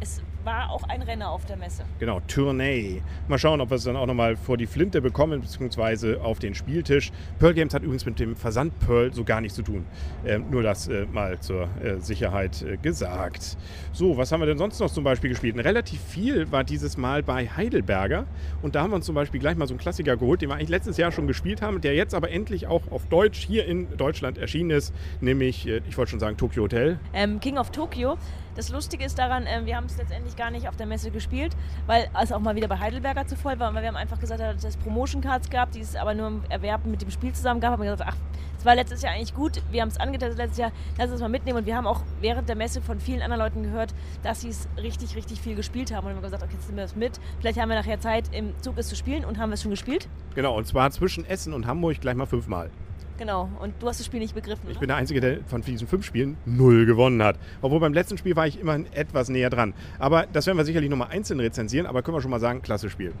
es 0.00 0.22
war 0.48 0.70
auch 0.70 0.82
ein 0.88 1.02
Renner 1.02 1.30
auf 1.30 1.44
der 1.44 1.58
Messe. 1.58 1.84
Genau, 1.98 2.20
Tournee. 2.20 3.02
Mal 3.28 3.38
schauen, 3.38 3.60
ob 3.60 3.68
wir 3.68 3.74
es 3.74 3.84
dann 3.84 3.96
auch 3.96 4.06
nochmal 4.06 4.34
vor 4.34 4.56
die 4.56 4.66
Flinte 4.66 5.02
bekommen, 5.02 5.42
beziehungsweise 5.42 6.22
auf 6.22 6.38
den 6.38 6.54
Spieltisch. 6.54 7.12
Pearl 7.38 7.52
Games 7.52 7.74
hat 7.74 7.82
übrigens 7.82 8.06
mit 8.06 8.18
dem 8.18 8.34
Versand 8.34 8.72
Pearl 8.80 9.12
so 9.12 9.24
gar 9.24 9.42
nichts 9.42 9.56
zu 9.56 9.62
tun. 9.62 9.84
Ähm, 10.24 10.46
nur 10.50 10.62
das 10.62 10.88
äh, 10.88 11.04
mal 11.12 11.38
zur 11.40 11.68
äh, 11.82 11.98
Sicherheit 11.98 12.62
äh, 12.62 12.78
gesagt. 12.78 13.58
So, 13.92 14.16
was 14.16 14.32
haben 14.32 14.40
wir 14.40 14.46
denn 14.46 14.56
sonst 14.56 14.80
noch 14.80 14.90
zum 14.90 15.04
Beispiel 15.04 15.28
gespielt? 15.28 15.54
Und 15.54 15.60
relativ 15.60 16.00
viel 16.00 16.50
war 16.50 16.64
dieses 16.64 16.96
Mal 16.96 17.22
bei 17.22 17.46
Heidelberger. 17.46 18.24
Und 18.62 18.74
da 18.74 18.82
haben 18.82 18.90
wir 18.90 18.96
uns 18.96 19.04
zum 19.04 19.14
Beispiel 19.14 19.40
gleich 19.40 19.56
mal 19.58 19.68
so 19.68 19.74
einen 19.74 19.80
Klassiker 19.80 20.16
geholt, 20.16 20.40
den 20.40 20.48
wir 20.48 20.54
eigentlich 20.54 20.70
letztes 20.70 20.96
Jahr 20.96 21.12
schon 21.12 21.26
gespielt 21.26 21.60
haben, 21.60 21.82
der 21.82 21.94
jetzt 21.94 22.14
aber 22.14 22.30
endlich 22.30 22.66
auch 22.66 22.90
auf 22.90 23.04
Deutsch 23.08 23.46
hier 23.46 23.66
in 23.66 23.98
Deutschland 23.98 24.38
erschienen 24.38 24.70
ist. 24.70 24.94
Nämlich, 25.20 25.68
äh, 25.68 25.82
ich 25.86 25.98
wollte 25.98 26.12
schon 26.12 26.20
sagen, 26.20 26.38
Tokyo 26.38 26.62
Hotel. 26.62 26.98
Ähm, 27.12 27.38
King 27.38 27.58
of 27.58 27.70
Tokyo. 27.70 28.16
Das 28.58 28.70
Lustige 28.70 29.04
ist 29.04 29.16
daran, 29.16 29.46
äh, 29.46 29.64
wir 29.66 29.76
haben 29.76 29.86
es 29.86 29.96
letztendlich 29.98 30.34
gar 30.34 30.50
nicht 30.50 30.68
auf 30.68 30.74
der 30.74 30.86
Messe 30.86 31.12
gespielt, 31.12 31.56
weil 31.86 32.10
es 32.20 32.32
auch 32.32 32.40
mal 32.40 32.56
wieder 32.56 32.66
bei 32.66 32.76
Heidelberger 32.76 33.24
zu 33.24 33.36
voll 33.36 33.60
war. 33.60 33.72
Weil 33.72 33.82
wir 33.82 33.88
haben 33.88 33.96
einfach 33.96 34.18
gesagt, 34.18 34.40
dass 34.40 34.64
es 34.64 34.76
Promotion 34.76 35.22
Cards 35.22 35.48
gab, 35.48 35.70
die 35.70 35.78
es 35.78 35.94
aber 35.94 36.12
nur 36.12 36.26
im 36.26 36.42
Erwerb 36.48 36.84
mit 36.84 37.00
dem 37.00 37.12
Spiel 37.12 37.32
zusammen 37.32 37.60
gab. 37.60 37.70
Haben 37.70 37.84
wir 37.84 37.92
gesagt, 37.92 38.10
ach, 38.12 38.16
es 38.58 38.64
war 38.64 38.74
letztes 38.74 39.02
Jahr 39.02 39.12
eigentlich 39.12 39.32
gut. 39.32 39.62
Wir 39.70 39.80
haben 39.80 39.90
es 39.90 40.00
angetestet 40.00 40.38
letztes 40.38 40.58
Jahr, 40.58 40.72
lass 40.98 41.08
uns 41.08 41.20
mal 41.20 41.28
mitnehmen. 41.28 41.58
Und 41.58 41.66
wir 41.66 41.76
haben 41.76 41.86
auch 41.86 42.02
während 42.20 42.48
der 42.48 42.56
Messe 42.56 42.82
von 42.82 42.98
vielen 42.98 43.22
anderen 43.22 43.40
Leuten 43.40 43.62
gehört, 43.62 43.94
dass 44.24 44.40
sie 44.40 44.48
es 44.48 44.68
richtig, 44.76 45.14
richtig 45.14 45.40
viel 45.40 45.54
gespielt 45.54 45.94
haben. 45.94 46.08
Und 46.08 46.14
wir 46.14 46.16
haben 46.16 46.22
gesagt, 46.22 46.42
okay, 46.42 46.54
jetzt 46.54 46.66
nehmen 46.66 46.78
wir 46.78 46.82
das 46.82 46.96
mit. 46.96 47.20
Vielleicht 47.38 47.60
haben 47.60 47.68
wir 47.68 47.76
nachher 47.76 48.00
Zeit, 48.00 48.24
im 48.34 48.60
Zug 48.60 48.76
es 48.78 48.88
zu 48.88 48.96
spielen 48.96 49.24
und 49.24 49.38
haben 49.38 49.52
es 49.52 49.62
schon 49.62 49.70
gespielt. 49.70 50.08
Genau, 50.34 50.56
und 50.56 50.66
zwar 50.66 50.90
zwischen 50.90 51.24
Essen 51.24 51.54
und 51.54 51.68
Hamburg 51.68 52.00
gleich 52.00 52.16
mal 52.16 52.26
fünfmal. 52.26 52.72
Genau, 53.18 53.48
und 53.60 53.74
du 53.80 53.88
hast 53.88 53.98
das 53.98 54.06
Spiel 54.06 54.20
nicht 54.20 54.34
begriffen. 54.34 54.68
Ich 54.68 54.74
ne? 54.74 54.80
bin 54.80 54.88
der 54.88 54.96
Einzige, 54.96 55.20
der 55.20 55.44
von 55.44 55.60
diesen 55.60 55.88
fünf 55.88 56.06
Spielen 56.06 56.36
null 56.46 56.86
gewonnen 56.86 57.22
hat. 57.22 57.36
Obwohl 57.60 57.80
beim 57.80 57.92
letzten 57.92 58.16
Spiel 58.16 58.36
war 58.36 58.46
ich 58.46 58.60
immerhin 58.60 58.86
etwas 58.92 59.28
näher 59.28 59.50
dran. 59.50 59.74
Aber 59.98 60.26
das 60.32 60.46
werden 60.46 60.56
wir 60.56 60.64
sicherlich 60.64 60.88
nochmal 60.88 61.08
einzeln 61.10 61.40
rezensieren, 61.40 61.86
aber 61.86 62.02
können 62.02 62.16
wir 62.16 62.22
schon 62.22 62.30
mal 62.30 62.38
sagen, 62.40 62.62
klasse 62.62 62.88
Spiel. 62.88 63.12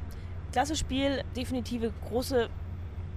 Klasse 0.52 0.76
Spiel, 0.76 1.22
definitive 1.36 1.92
große 2.08 2.48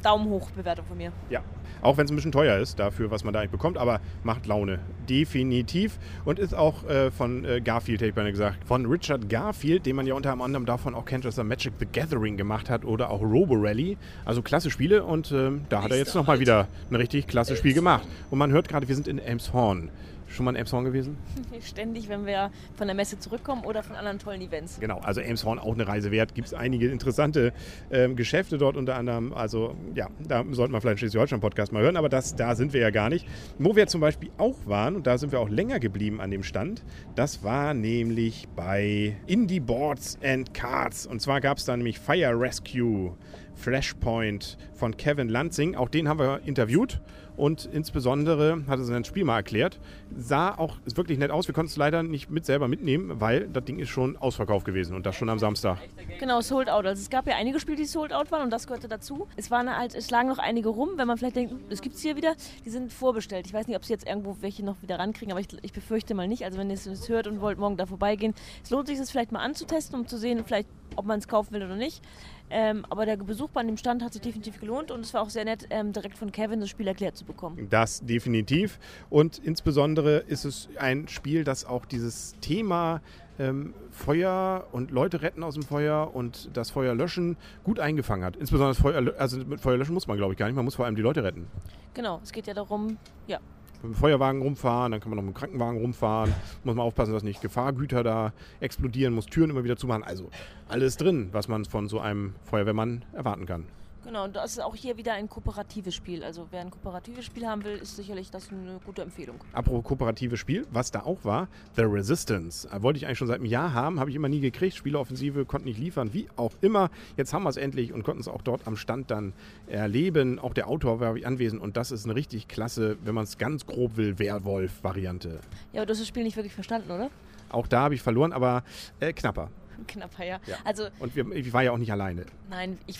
Daumen 0.01 0.29
hoch 0.29 0.51
Bewertung 0.51 0.85
von 0.85 0.97
mir. 0.97 1.11
Ja, 1.29 1.41
auch 1.81 1.97
wenn 1.97 2.05
es 2.05 2.11
ein 2.11 2.15
bisschen 2.15 2.31
teuer 2.31 2.57
ist 2.57 2.79
dafür, 2.79 3.11
was 3.11 3.23
man 3.23 3.33
da 3.33 3.39
eigentlich 3.39 3.51
bekommt, 3.51 3.77
aber 3.77 3.99
macht 4.23 4.45
Laune. 4.45 4.79
Definitiv. 5.09 5.97
Und 6.25 6.39
ist 6.39 6.53
auch 6.53 6.87
äh, 6.87 7.11
von 7.11 7.43
äh, 7.43 7.61
Garfield, 7.61 8.01
hätte 8.01 8.09
ich 8.09 8.15
beinahe 8.15 8.31
gesagt. 8.31 8.63
Von 8.65 8.85
Richard 8.85 9.29
Garfield, 9.29 9.85
den 9.85 9.95
man 9.95 10.05
ja 10.05 10.13
unter 10.13 10.31
anderem 10.31 10.65
davon 10.65 10.93
auch 10.93 11.05
kennt, 11.05 11.25
dass 11.25 11.37
er 11.37 11.43
Magic 11.43 11.73
the 11.79 11.87
Gathering 11.91 12.37
gemacht 12.37 12.69
hat 12.69 12.85
oder 12.85 13.09
auch 13.09 13.21
Robo 13.21 13.55
Rally. 13.55 13.97
Also 14.25 14.41
klasse 14.41 14.69
Spiele 14.69 15.03
und 15.03 15.31
äh, 15.31 15.51
da 15.69 15.83
hat 15.83 15.91
er 15.91 15.97
jetzt 15.97 16.15
nochmal 16.15 16.39
wieder 16.39 16.67
ein 16.89 16.95
richtig 16.95 17.27
klasse 17.27 17.55
Spiel 17.55 17.73
gemacht. 17.73 18.07
Und 18.29 18.37
man 18.37 18.51
hört 18.51 18.69
gerade, 18.69 18.87
wir 18.87 18.95
sind 18.95 19.07
in 19.07 19.19
Elmshorn. 19.19 19.89
Schon 20.31 20.45
mal 20.45 20.51
in 20.51 20.57
Elmshorn 20.57 20.85
gewesen? 20.85 21.17
Ständig, 21.61 22.09
wenn 22.09 22.25
wir 22.25 22.51
von 22.75 22.87
der 22.87 22.95
Messe 22.95 23.19
zurückkommen 23.19 23.65
oder 23.65 23.83
von 23.83 23.95
anderen 23.95 24.19
tollen 24.19 24.41
Events. 24.41 24.79
Genau, 24.79 24.99
also 24.99 25.21
Elmshorn 25.21 25.59
auch 25.59 25.73
eine 25.73 25.87
Reise 25.87 26.11
wert. 26.11 26.33
Gibt 26.35 26.47
es 26.47 26.53
einige 26.53 26.89
interessante 26.89 27.53
ähm, 27.91 28.15
Geschäfte 28.15 28.57
dort 28.57 28.77
unter 28.77 28.95
anderem. 28.95 29.33
Also 29.33 29.75
ja, 29.93 30.09
da 30.19 30.43
sollten 30.51 30.73
wir 30.73 30.81
vielleicht 30.81 30.85
einen 30.85 30.97
Schleswig-Holstein-Podcast 30.97 31.73
mal 31.73 31.83
hören, 31.83 31.97
aber 31.97 32.09
das, 32.09 32.35
da 32.35 32.55
sind 32.55 32.73
wir 32.73 32.81
ja 32.81 32.89
gar 32.89 33.09
nicht. 33.09 33.27
Wo 33.59 33.75
wir 33.75 33.87
zum 33.87 34.01
Beispiel 34.01 34.29
auch 34.37 34.57
waren, 34.65 34.95
und 34.95 35.07
da 35.07 35.17
sind 35.17 35.31
wir 35.31 35.39
auch 35.39 35.49
länger 35.49 35.79
geblieben 35.79 36.21
an 36.21 36.31
dem 36.31 36.43
Stand, 36.43 36.83
das 37.15 37.43
war 37.43 37.73
nämlich 37.73 38.47
bei 38.55 39.17
Indie 39.27 39.59
Boards 39.59 40.17
and 40.23 40.53
Cards. 40.53 41.05
Und 41.05 41.21
zwar 41.21 41.41
gab 41.41 41.57
es 41.57 41.65
da 41.65 41.75
nämlich 41.75 41.99
Fire 41.99 42.39
Rescue. 42.39 43.15
Flashpoint 43.53 44.57
von 44.73 44.97
Kevin 44.97 45.29
Lansing. 45.29 45.75
Auch 45.75 45.89
den 45.89 46.07
haben 46.07 46.19
wir 46.19 46.41
interviewt 46.45 46.99
und 47.41 47.67
insbesondere 47.73 48.65
hat 48.67 48.77
er 48.77 48.85
sein 48.85 49.03
Spiel 49.03 49.23
mal 49.23 49.37
erklärt. 49.37 49.79
Sah 50.15 50.55
auch 50.55 50.77
wirklich 50.93 51.17
nett 51.17 51.31
aus. 51.31 51.47
Wir 51.47 51.55
konnten 51.55 51.71
es 51.71 51.75
leider 51.75 52.03
nicht 52.03 52.29
mit 52.29 52.45
selber 52.45 52.67
mitnehmen, 52.67 53.19
weil 53.19 53.47
das 53.47 53.65
Ding 53.65 53.79
ist 53.79 53.89
schon 53.89 54.15
ausverkauft 54.15 54.63
gewesen 54.63 54.95
und 54.95 55.07
das 55.07 55.15
schon 55.15 55.27
am 55.27 55.39
Samstag. 55.39 55.79
Genau, 56.19 56.41
Sold 56.41 56.69
Out. 56.69 56.85
Also 56.85 57.01
es 57.01 57.09
gab 57.09 57.25
ja 57.25 57.33
einige 57.35 57.59
Spiele, 57.59 57.77
die 57.77 57.85
Sold 57.85 58.13
Out 58.13 58.31
waren 58.31 58.43
und 58.43 58.51
das 58.51 58.67
gehörte 58.67 58.87
dazu. 58.87 59.27
Es 59.37 59.49
waren 59.49 59.75
halt, 59.75 59.95
es 59.95 60.11
lagen 60.11 60.29
noch 60.29 60.37
einige 60.37 60.69
rum, 60.69 60.89
wenn 60.97 61.07
man 61.07 61.17
vielleicht 61.17 61.35
denkt, 61.35 61.55
es 61.71 61.81
gibt 61.81 61.95
es 61.95 62.03
hier 62.03 62.15
wieder. 62.15 62.35
Die 62.63 62.69
sind 62.69 62.93
vorbestellt. 62.93 63.47
Ich 63.47 63.53
weiß 63.53 63.65
nicht, 63.65 63.75
ob 63.75 63.85
sie 63.85 63.93
jetzt 63.93 64.07
irgendwo 64.07 64.37
welche 64.41 64.63
noch 64.63 64.79
wieder 64.83 64.99
rankriegen, 64.99 65.31
aber 65.31 65.41
ich, 65.41 65.47
ich 65.63 65.73
befürchte 65.73 66.13
mal 66.13 66.27
nicht. 66.27 66.45
Also 66.45 66.59
wenn 66.59 66.69
ihr 66.69 66.75
es 66.75 67.09
hört 67.09 67.25
und 67.25 67.41
wollt 67.41 67.57
morgen 67.57 67.75
da 67.75 67.87
vorbeigehen, 67.87 68.35
es 68.63 68.69
lohnt 68.69 68.85
sich, 68.85 68.99
es 68.99 69.09
vielleicht 69.09 69.31
mal 69.31 69.39
anzutesten, 69.39 69.99
um 69.99 70.05
zu 70.05 70.19
sehen, 70.19 70.43
vielleicht, 70.45 70.69
ob 70.95 71.07
man 71.07 71.17
es 71.17 71.27
kaufen 71.27 71.53
will 71.55 71.63
oder 71.63 71.75
nicht. 71.75 72.03
Ähm, 72.51 72.85
aber 72.89 73.05
der 73.05 73.17
Besuch 73.17 73.49
bei 73.49 73.63
dem 73.63 73.77
Stand 73.77 74.03
hat 74.03 74.13
sich 74.13 74.21
definitiv 74.21 74.59
gelohnt 74.59 74.91
und 74.91 75.01
es 75.01 75.13
war 75.13 75.21
auch 75.21 75.29
sehr 75.29 75.45
nett, 75.45 75.67
ähm, 75.69 75.93
direkt 75.93 76.17
von 76.17 76.31
Kevin 76.31 76.59
das 76.59 76.69
Spiel 76.69 76.87
erklärt 76.87 77.15
zu 77.15 77.25
bekommen. 77.25 77.67
Das 77.69 78.01
definitiv. 78.01 78.79
Und 79.09 79.37
insbesondere 79.39 80.17
ist 80.17 80.45
es 80.45 80.69
ein 80.77 81.07
Spiel, 81.07 81.43
das 81.43 81.65
auch 81.65 81.85
dieses 81.85 82.35
Thema 82.41 83.01
ähm, 83.39 83.73
Feuer 83.91 84.67
und 84.71 84.91
Leute 84.91 85.21
retten 85.21 85.43
aus 85.43 85.53
dem 85.55 85.63
Feuer 85.63 86.11
und 86.13 86.49
das 86.53 86.71
Feuer 86.71 86.93
löschen 86.93 87.37
gut 87.63 87.79
eingefangen 87.79 88.25
hat. 88.25 88.35
Insbesondere 88.35 88.75
Feuer, 88.75 89.13
also 89.17 89.37
mit 89.37 89.61
Feuer 89.61 89.77
löschen 89.77 89.93
muss 89.93 90.07
man, 90.07 90.17
glaube 90.17 90.33
ich, 90.33 90.39
gar 90.39 90.47
nicht. 90.47 90.55
Man 90.55 90.65
muss 90.65 90.75
vor 90.75 90.85
allem 90.85 90.95
die 90.95 91.01
Leute 91.01 91.23
retten. 91.23 91.47
Genau, 91.93 92.19
es 92.23 92.31
geht 92.31 92.47
ja 92.47 92.53
darum, 92.53 92.97
ja, 93.27 93.39
mit 93.83 93.93
dem 93.93 93.95
Feuerwagen 93.95 94.41
rumfahren, 94.41 94.91
dann 94.91 95.01
kann 95.01 95.09
man 95.09 95.17
noch 95.17 95.23
mit 95.23 95.35
dem 95.35 95.39
Krankenwagen 95.39 95.79
rumfahren. 95.79 96.33
Muss 96.63 96.75
man 96.75 96.85
aufpassen, 96.85 97.13
dass 97.13 97.23
nicht 97.23 97.41
Gefahrgüter 97.41 98.03
da 98.03 98.33
explodieren, 98.59 99.13
muss 99.13 99.25
Türen 99.25 99.49
immer 99.49 99.63
wieder 99.63 99.77
zumachen. 99.77 100.03
Also 100.03 100.29
alles 100.67 100.97
drin, 100.97 101.29
was 101.31 101.47
man 101.47 101.65
von 101.65 101.87
so 101.87 101.99
einem 101.99 102.35
Feuerwehrmann 102.43 103.03
erwarten 103.13 103.45
kann. 103.45 103.65
Genau, 104.03 104.23
und 104.23 104.35
das 104.35 104.53
ist 104.53 104.59
auch 104.59 104.75
hier 104.75 104.97
wieder 104.97 105.13
ein 105.13 105.29
kooperatives 105.29 105.93
Spiel. 105.93 106.23
Also 106.23 106.47
wer 106.49 106.61
ein 106.61 106.71
kooperatives 106.71 107.23
Spiel 107.23 107.45
haben 107.45 107.63
will, 107.63 107.77
ist 107.77 107.95
sicherlich 107.95 108.31
das 108.31 108.49
eine 108.49 108.79
gute 108.83 109.03
Empfehlung. 109.03 109.35
Apropos 109.53 109.83
kooperatives 109.83 110.39
Spiel, 110.39 110.65
was 110.71 110.89
da 110.89 111.01
auch 111.03 111.23
war, 111.23 111.47
The 111.75 111.83
Resistance. 111.83 112.67
Äh, 112.67 112.81
Wollte 112.81 112.97
ich 112.97 113.05
eigentlich 113.05 113.19
schon 113.19 113.27
seit 113.27 113.37
einem 113.37 113.45
Jahr 113.45 113.73
haben, 113.73 113.99
habe 113.99 114.09
ich 114.09 114.15
immer 114.15 114.27
nie 114.29 114.39
gekriegt. 114.39 114.75
Spieleoffensive 114.75 115.45
konnte 115.45 115.67
nicht 115.67 115.79
liefern, 115.79 116.13
wie 116.13 116.27
auch 116.35 116.51
immer. 116.61 116.89
Jetzt 117.15 117.31
haben 117.33 117.43
wir 117.43 117.49
es 117.49 117.57
endlich 117.57 117.93
und 117.93 118.03
konnten 118.03 118.21
es 118.21 118.27
auch 118.27 118.41
dort 118.41 118.65
am 118.65 118.75
Stand 118.75 119.11
dann 119.11 119.33
erleben. 119.67 120.39
Auch 120.39 120.53
der 120.55 120.67
Autor 120.67 120.99
war 120.99 121.15
anwesend 121.23 121.61
und 121.61 121.77
das 121.77 121.91
ist 121.91 122.05
eine 122.05 122.15
richtig 122.15 122.47
klasse, 122.47 122.97
wenn 123.03 123.13
man 123.13 123.25
es 123.25 123.37
ganz 123.37 123.67
grob 123.67 123.97
will, 123.97 124.17
Werwolf-Variante. 124.17 125.39
Ja, 125.73 125.81
aber 125.81 125.85
du 125.85 125.91
hast 125.91 125.99
das 125.99 126.07
Spiel 126.07 126.23
nicht 126.23 126.35
wirklich 126.37 126.53
verstanden, 126.53 126.89
oder? 126.91 127.09
Auch 127.49 127.67
da 127.67 127.81
habe 127.81 127.93
ich 127.95 128.01
verloren, 128.01 128.33
aber 128.33 128.63
äh, 128.99 129.13
knapper. 129.13 129.49
Knapper, 129.87 130.23
ja. 130.25 130.39
Ja. 130.47 130.57
Also, 130.63 130.87
Und 130.99 131.15
wir, 131.15 131.29
ich 131.31 131.53
war 131.53 131.63
ja 131.63 131.71
auch 131.71 131.77
nicht 131.77 131.91
alleine. 131.91 132.25
nein, 132.49 132.77
ich, 132.87 132.99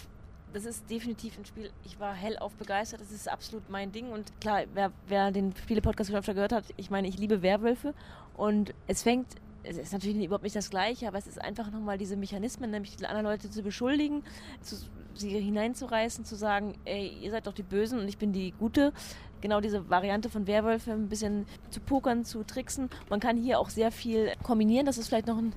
das 0.54 0.66
ist 0.66 0.90
definitiv 0.90 1.38
ein 1.38 1.46
Spiel, 1.46 1.72
ich 1.86 2.00
war 2.00 2.14
hellauf 2.14 2.54
begeistert, 2.56 3.02
das 3.02 3.12
ist 3.12 3.30
absolut 3.30 3.70
mein 3.70 3.92
Ding. 3.92 4.12
Und 4.12 4.40
klar, 4.42 4.64
wer, 4.74 4.92
wer 5.08 5.32
den 5.32 5.56
Spiele-Podcast 5.56 6.10
schon 6.10 6.20
öfter 6.20 6.34
gehört 6.34 6.52
hat, 6.52 6.66
ich 6.78 6.90
meine, 6.90 7.08
ich 7.08 7.18
liebe 7.18 7.42
Werwölfe. 7.42 7.94
Und 8.36 8.74
es 8.88 9.04
fängt, 9.04 9.28
es 9.64 9.78
ist 9.78 9.94
natürlich 9.94 10.18
überhaupt 10.24 10.44
nicht 10.44 10.56
das 10.56 10.70
Gleiche, 10.70 11.08
aber 11.08 11.18
es 11.18 11.28
ist 11.28 11.42
einfach 11.42 11.72
nochmal 11.72 11.98
diese 11.98 12.18
Mechanismen, 12.18 12.72
nämlich 12.72 12.96
die 12.96 13.06
anderen 13.06 13.26
Leute 13.26 13.50
zu 13.50 13.62
beschuldigen, 13.62 14.24
zu, 14.62 14.76
sie 15.14 15.30
hineinzureißen, 15.30 16.26
zu 16.26 16.36
sagen, 16.36 16.76
ey, 16.86 17.08
ihr 17.22 17.32
seid 17.32 17.48
doch 17.48 17.54
die 17.54 17.64
Bösen 17.64 18.00
und 18.00 18.08
ich 18.08 18.18
bin 18.18 18.34
die 18.34 18.52
Gute. 18.52 18.94
genau 19.42 19.60
diese 19.60 19.90
Variante 19.90 20.30
von 20.30 20.48
Werwölfe 20.48 20.92
ein 20.92 21.10
bisschen 21.10 21.46
zu 21.70 21.80
pokern, 21.80 22.24
zu 22.24 22.44
tricksen. 22.44 22.90
Man 23.10 23.20
kann 23.20 23.38
hier 23.38 23.60
auch 23.60 23.70
sehr 23.70 23.92
viel 23.92 24.32
kombinieren. 24.44 24.86
Das 24.86 24.98
ist 24.98 25.08
vielleicht 25.08 25.28
noch 25.28 25.38
ein 25.38 25.54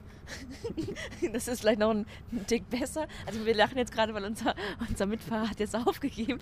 das 1.32 1.48
ist 1.48 1.60
vielleicht 1.60 1.78
noch 1.78 1.90
ein, 1.90 2.06
ein 2.32 2.46
Tick 2.46 2.68
besser. 2.70 3.06
Also 3.26 3.44
wir 3.44 3.54
lachen 3.54 3.78
jetzt 3.78 3.92
gerade, 3.92 4.14
weil 4.14 4.24
unser, 4.24 4.54
unser 4.88 5.06
Mitfahrer 5.06 5.50
hat 5.50 5.60
jetzt 5.60 5.74
aufgegeben. 5.86 6.38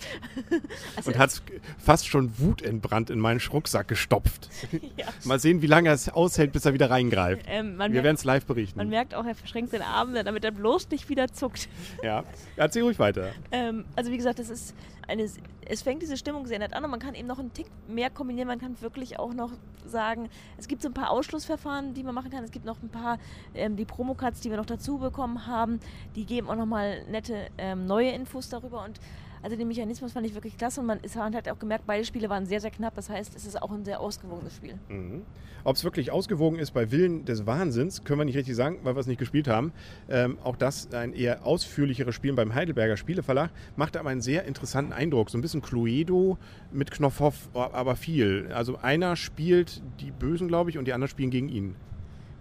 Also 0.96 1.10
und 1.10 1.18
hat 1.18 1.42
fast 1.78 2.06
schon 2.06 2.38
wutentbrannt 2.38 3.10
in 3.10 3.18
meinen 3.18 3.40
Rucksack 3.52 3.88
gestopft. 3.88 4.48
ja. 4.96 5.06
Mal 5.24 5.38
sehen, 5.38 5.62
wie 5.62 5.66
lange 5.66 5.88
er 5.88 5.94
es 5.94 6.08
aushält, 6.08 6.52
bis 6.52 6.64
er 6.64 6.74
wieder 6.74 6.90
reingreift. 6.90 7.46
Ähm, 7.48 7.78
wir 7.78 8.02
werden 8.02 8.16
es 8.16 8.24
live 8.24 8.46
berichten. 8.46 8.78
Man 8.78 8.88
merkt 8.88 9.14
auch, 9.14 9.24
er 9.24 9.34
verschränkt 9.34 9.72
den 9.72 9.82
Arm, 9.82 10.14
damit 10.14 10.44
er 10.44 10.50
bloß 10.50 10.90
nicht 10.90 11.08
wieder 11.08 11.28
zuckt. 11.32 11.68
Ja, 12.02 12.24
erzähl 12.56 12.82
ruhig 12.82 12.98
weiter. 12.98 13.30
Ähm, 13.50 13.84
also 13.96 14.10
wie 14.10 14.16
gesagt, 14.16 14.38
es 14.38 14.50
ist 14.50 14.74
eine, 15.08 15.28
es 15.66 15.82
fängt 15.82 16.02
diese 16.02 16.16
Stimmung 16.16 16.46
sehr 16.46 16.58
nett 16.58 16.72
an 16.74 16.84
und 16.84 16.90
man 16.90 17.00
kann 17.00 17.14
eben 17.14 17.28
noch 17.28 17.38
einen 17.38 17.52
Tick 17.52 17.66
mehr 17.88 18.10
kombinieren. 18.10 18.48
Man 18.48 18.60
kann 18.60 18.80
wirklich 18.80 19.18
auch 19.18 19.32
noch 19.34 19.50
sagen, 19.86 20.28
es 20.58 20.68
gibt 20.68 20.82
so 20.82 20.88
ein 20.88 20.94
paar 20.94 21.10
Ausschlussverfahren, 21.10 21.94
die 21.94 22.02
man 22.02 22.14
machen 22.14 22.30
kann. 22.30 22.44
Es 22.44 22.50
gibt 22.50 22.64
noch 22.64 22.82
ein 22.82 22.88
paar, 22.88 23.18
ähm, 23.54 23.71
die 23.76 23.84
Promocards, 23.84 24.40
die 24.40 24.50
wir 24.50 24.56
noch 24.56 24.66
dazu 24.66 24.98
bekommen 24.98 25.46
haben, 25.46 25.80
die 26.16 26.24
geben 26.24 26.48
auch 26.48 26.56
nochmal 26.56 27.04
nette 27.10 27.48
ähm, 27.58 27.86
neue 27.86 28.10
Infos 28.10 28.48
darüber 28.48 28.84
und 28.84 29.00
also 29.42 29.56
den 29.56 29.66
Mechanismus 29.66 30.12
fand 30.12 30.24
ich 30.24 30.34
wirklich 30.34 30.56
klasse 30.56 30.80
und 30.80 30.86
man, 30.86 31.00
ist, 31.00 31.16
man 31.16 31.34
hat 31.34 31.48
auch 31.48 31.58
gemerkt, 31.58 31.84
beide 31.84 32.04
Spiele 32.04 32.30
waren 32.30 32.46
sehr, 32.46 32.60
sehr 32.60 32.70
knapp. 32.70 32.94
Das 32.94 33.10
heißt, 33.10 33.34
es 33.34 33.44
ist 33.44 33.60
auch 33.60 33.72
ein 33.72 33.84
sehr 33.84 34.00
ausgewogenes 34.00 34.54
Spiel. 34.54 34.78
Mhm. 34.88 35.22
Ob 35.64 35.76
es 35.76 35.84
wirklich 35.84 36.10
ausgewogen 36.10 36.58
ist 36.58 36.72
bei 36.72 36.90
Willen 36.90 37.24
des 37.24 37.46
Wahnsinns, 37.46 38.04
können 38.04 38.20
wir 38.20 38.24
nicht 38.24 38.36
richtig 38.36 38.54
sagen, 38.54 38.78
weil 38.84 38.94
wir 38.94 39.00
es 39.00 39.06
nicht 39.06 39.18
gespielt 39.18 39.48
haben. 39.48 39.72
Ähm, 40.08 40.38
auch 40.42 40.56
das 40.56 40.92
ein 40.92 41.12
eher 41.12 41.44
ausführlicheres 41.44 42.14
Spiel 42.14 42.32
beim 42.34 42.54
Heidelberger 42.54 42.96
Spieleverlag 42.96 43.50
machte 43.76 43.98
aber 43.98 44.10
einen 44.10 44.20
sehr 44.22 44.44
interessanten 44.44 44.92
Eindruck. 44.92 45.30
So 45.30 45.38
ein 45.38 45.40
bisschen 45.40 45.62
Cluedo 45.62 46.38
mit 46.70 46.90
Knopfhoff, 46.92 47.50
aber 47.54 47.96
viel. 47.96 48.50
Also 48.54 48.78
einer 48.78 49.16
spielt 49.16 49.82
die 50.00 50.12
Bösen, 50.12 50.46
glaube 50.46 50.70
ich, 50.70 50.78
und 50.78 50.86
die 50.86 50.92
anderen 50.92 51.10
spielen 51.10 51.30
gegen 51.30 51.48
ihn. 51.48 51.74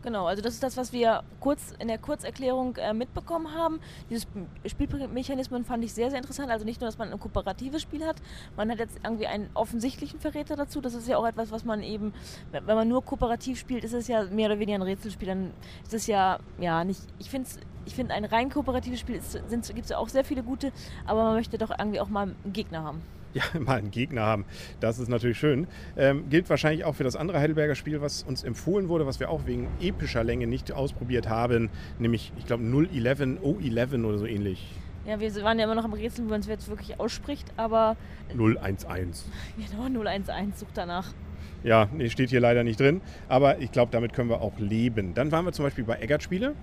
Genau, 0.03 0.25
also 0.25 0.41
das 0.41 0.55
ist 0.55 0.63
das, 0.63 0.77
was 0.77 0.93
wir 0.93 1.24
kurz 1.39 1.74
in 1.77 1.88
der 1.88 2.00
Kurzerklärung 2.00 2.75
äh, 2.77 2.93
mitbekommen 2.93 3.53
haben. 3.53 3.79
Dieses 4.10 4.27
Spielmechanismen 4.65 5.63
fand 5.63 5.84
ich 5.84 5.93
sehr, 5.93 6.10
sehr 6.10 6.17
interessant. 6.17 6.50
Also 6.50 6.65
nicht 6.65 6.81
nur, 6.81 6.88
dass 6.88 6.98
man 6.98 7.12
ein 7.12 7.20
kooperatives 7.20 7.84
Spiel 7.84 8.05
hat, 8.05 8.15
man 8.58 8.72
hat 8.72 8.79
jetzt 8.79 8.98
irgendwie 9.03 9.27
einen 9.27 9.50
offensichtlichen 9.53 10.20
Verräter 10.20 10.55
dazu. 10.55 10.81
Das 10.81 10.96
ist 10.96 11.08
ja 11.08 11.17
auch 11.17 11.27
etwas, 11.27 11.51
was 11.51 11.65
man 11.65 11.84
eben, 11.84 12.13
wenn 12.51 12.65
man 12.65 12.88
nur 12.88 13.05
kooperativ 13.05 13.60
spielt, 13.60 13.84
ist 13.84 13.93
es 13.93 14.08
ja 14.08 14.24
mehr 14.24 14.48
oder 14.48 14.60
weniger 14.60 14.79
ein 14.79 14.81
Rätselspiel. 14.81 15.27
Dann 15.27 15.53
ist 15.84 15.93
es 15.93 16.08
ja, 16.08 16.39
ja, 16.60 16.84
nicht, 16.84 17.01
ich 17.20 17.29
finde 17.29 17.48
ich 17.86 17.96
finde 17.96 18.13
ein 18.13 18.25
rein 18.25 18.50
kooperatives 18.51 19.00
Spiel 19.00 19.20
gibt 19.20 19.86
es 19.86 19.89
ja 19.89 19.98
auch 19.98 20.10
sehr 20.10 20.24
viele 20.24 20.43
gute, 20.43 20.72
aber 21.05 21.24
man 21.24 21.36
möchte 21.36 21.58
doch 21.58 21.72
irgendwie 21.72 22.00
auch 22.00 22.10
mal 22.10 22.24
einen 22.24 22.53
Gegner 22.53 22.84
haben 22.84 23.01
ja, 23.33 23.43
mal 23.59 23.77
einen 23.77 23.91
Gegner 23.91 24.21
haben. 24.21 24.45
Das 24.79 25.00
ist 25.00 25.07
natürlich 25.07 25.38
schön. 25.38 25.67
Ähm, 25.97 26.29
gilt 26.29 26.50
wahrscheinlich 26.50 26.85
auch 26.85 26.95
für 26.95 27.03
das 27.03 27.15
andere 27.15 27.39
Heidelberger 27.39 27.75
Spiel, 27.75 28.01
was 28.01 28.23
uns 28.23 28.43
empfohlen 28.43 28.89
wurde, 28.89 29.05
was 29.05 29.19
wir 29.19 29.29
auch 29.29 29.45
wegen 29.45 29.67
epischer 29.79 30.23
Länge 30.23 30.47
nicht 30.47 30.71
ausprobiert 30.71 31.29
haben, 31.29 31.69
nämlich, 32.00 32.31
ich 32.38 32.45
glaube, 32.45 32.63
011, 32.63 33.19
O11 33.41 34.05
oder 34.05 34.17
so 34.17 34.25
ähnlich. 34.25 34.67
Ja, 35.05 35.19
wir 35.19 35.33
waren 35.43 35.57
ja 35.57 35.65
immer 35.65 35.75
noch 35.75 35.85
am 35.85 35.93
Rätseln, 35.93 36.27
wie 36.27 36.31
man 36.31 36.41
es 36.41 36.47
jetzt 36.47 36.69
wirklich 36.69 37.00
ausspricht, 37.00 37.47
aber. 37.57 37.97
011. 38.38 38.85
Genau, 39.57 40.03
011, 40.03 40.27
sucht 40.55 40.71
danach. 40.75 41.13
Ja, 41.63 41.87
nee, 41.93 42.09
steht 42.09 42.31
hier 42.31 42.39
leider 42.39 42.63
nicht 42.63 42.79
drin, 42.79 43.01
aber 43.29 43.59
ich 43.59 43.71
glaube, 43.71 43.91
damit 43.91 44.13
können 44.13 44.29
wir 44.29 44.41
auch 44.41 44.57
leben. 44.57 45.13
Dann 45.13 45.31
waren 45.31 45.45
wir 45.45 45.51
zum 45.51 45.63
Beispiel 45.63 45.83
bei 45.83 45.99
Eggert 45.99 46.23
Spiele. 46.23 46.55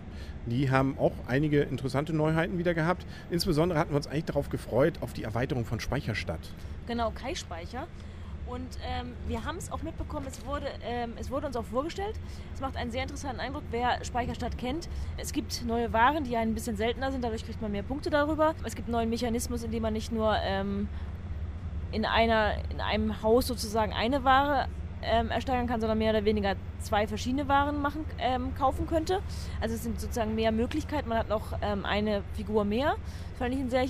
Die 0.46 0.70
haben 0.70 0.98
auch 0.98 1.12
einige 1.26 1.60
interessante 1.62 2.12
Neuheiten 2.12 2.58
wieder 2.58 2.74
gehabt. 2.74 3.06
Insbesondere 3.30 3.78
hatten 3.78 3.90
wir 3.90 3.96
uns 3.96 4.08
eigentlich 4.08 4.24
darauf 4.24 4.48
gefreut, 4.48 4.94
auf 5.00 5.12
die 5.12 5.22
Erweiterung 5.22 5.64
von 5.64 5.78
Speicherstadt. 5.78 6.40
Genau, 6.86 7.10
Kai-Speicher. 7.10 7.86
Und 8.46 8.78
ähm, 8.88 9.12
wir 9.26 9.44
haben 9.44 9.58
es 9.58 9.70
auch 9.70 9.82
mitbekommen, 9.82 10.26
es 10.26 10.44
wurde, 10.46 10.66
ähm, 10.82 11.12
es 11.20 11.30
wurde 11.30 11.46
uns 11.46 11.56
auch 11.56 11.66
vorgestellt. 11.66 12.14
Es 12.54 12.60
macht 12.62 12.76
einen 12.76 12.90
sehr 12.90 13.02
interessanten 13.02 13.40
Eindruck, 13.40 13.62
wer 13.70 14.02
Speicherstadt 14.04 14.56
kennt. 14.56 14.88
Es 15.18 15.32
gibt 15.32 15.64
neue 15.66 15.92
Waren, 15.92 16.24
die 16.24 16.34
ein 16.34 16.54
bisschen 16.54 16.76
seltener 16.76 17.12
sind, 17.12 17.22
dadurch 17.22 17.44
kriegt 17.44 17.60
man 17.60 17.72
mehr 17.72 17.82
Punkte 17.82 18.08
darüber. 18.08 18.54
Es 18.64 18.74
gibt 18.74 18.88
einen 18.88 18.92
neuen 18.92 19.10
Mechanismus, 19.10 19.64
in 19.64 19.70
dem 19.70 19.82
man 19.82 19.92
nicht 19.92 20.12
nur 20.12 20.34
ähm, 20.42 20.88
in, 21.92 22.06
einer, 22.06 22.54
in 22.70 22.80
einem 22.80 23.22
Haus 23.22 23.46
sozusagen 23.46 23.92
eine 23.92 24.24
Ware 24.24 24.66
ähm, 25.02 25.30
ersteigern 25.30 25.66
kann, 25.66 25.80
sondern 25.80 25.98
mehr 25.98 26.10
oder 26.10 26.24
weniger 26.24 26.54
zwei 26.80 27.06
verschiedene 27.06 27.48
Waren 27.48 27.82
machen, 27.82 28.04
ähm, 28.18 28.54
kaufen 28.54 28.86
könnte. 28.86 29.20
Also 29.60 29.74
es 29.74 29.82
sind 29.82 30.00
sozusagen 30.00 30.34
mehr 30.34 30.52
Möglichkeiten. 30.52 31.08
Man 31.08 31.18
hat 31.18 31.28
noch 31.28 31.58
ähm, 31.62 31.84
eine 31.84 32.22
Figur 32.34 32.64
mehr. 32.64 32.96
Fand 33.38 33.54
ich 33.54 33.60
einen 33.60 33.70
sehr 33.70 33.84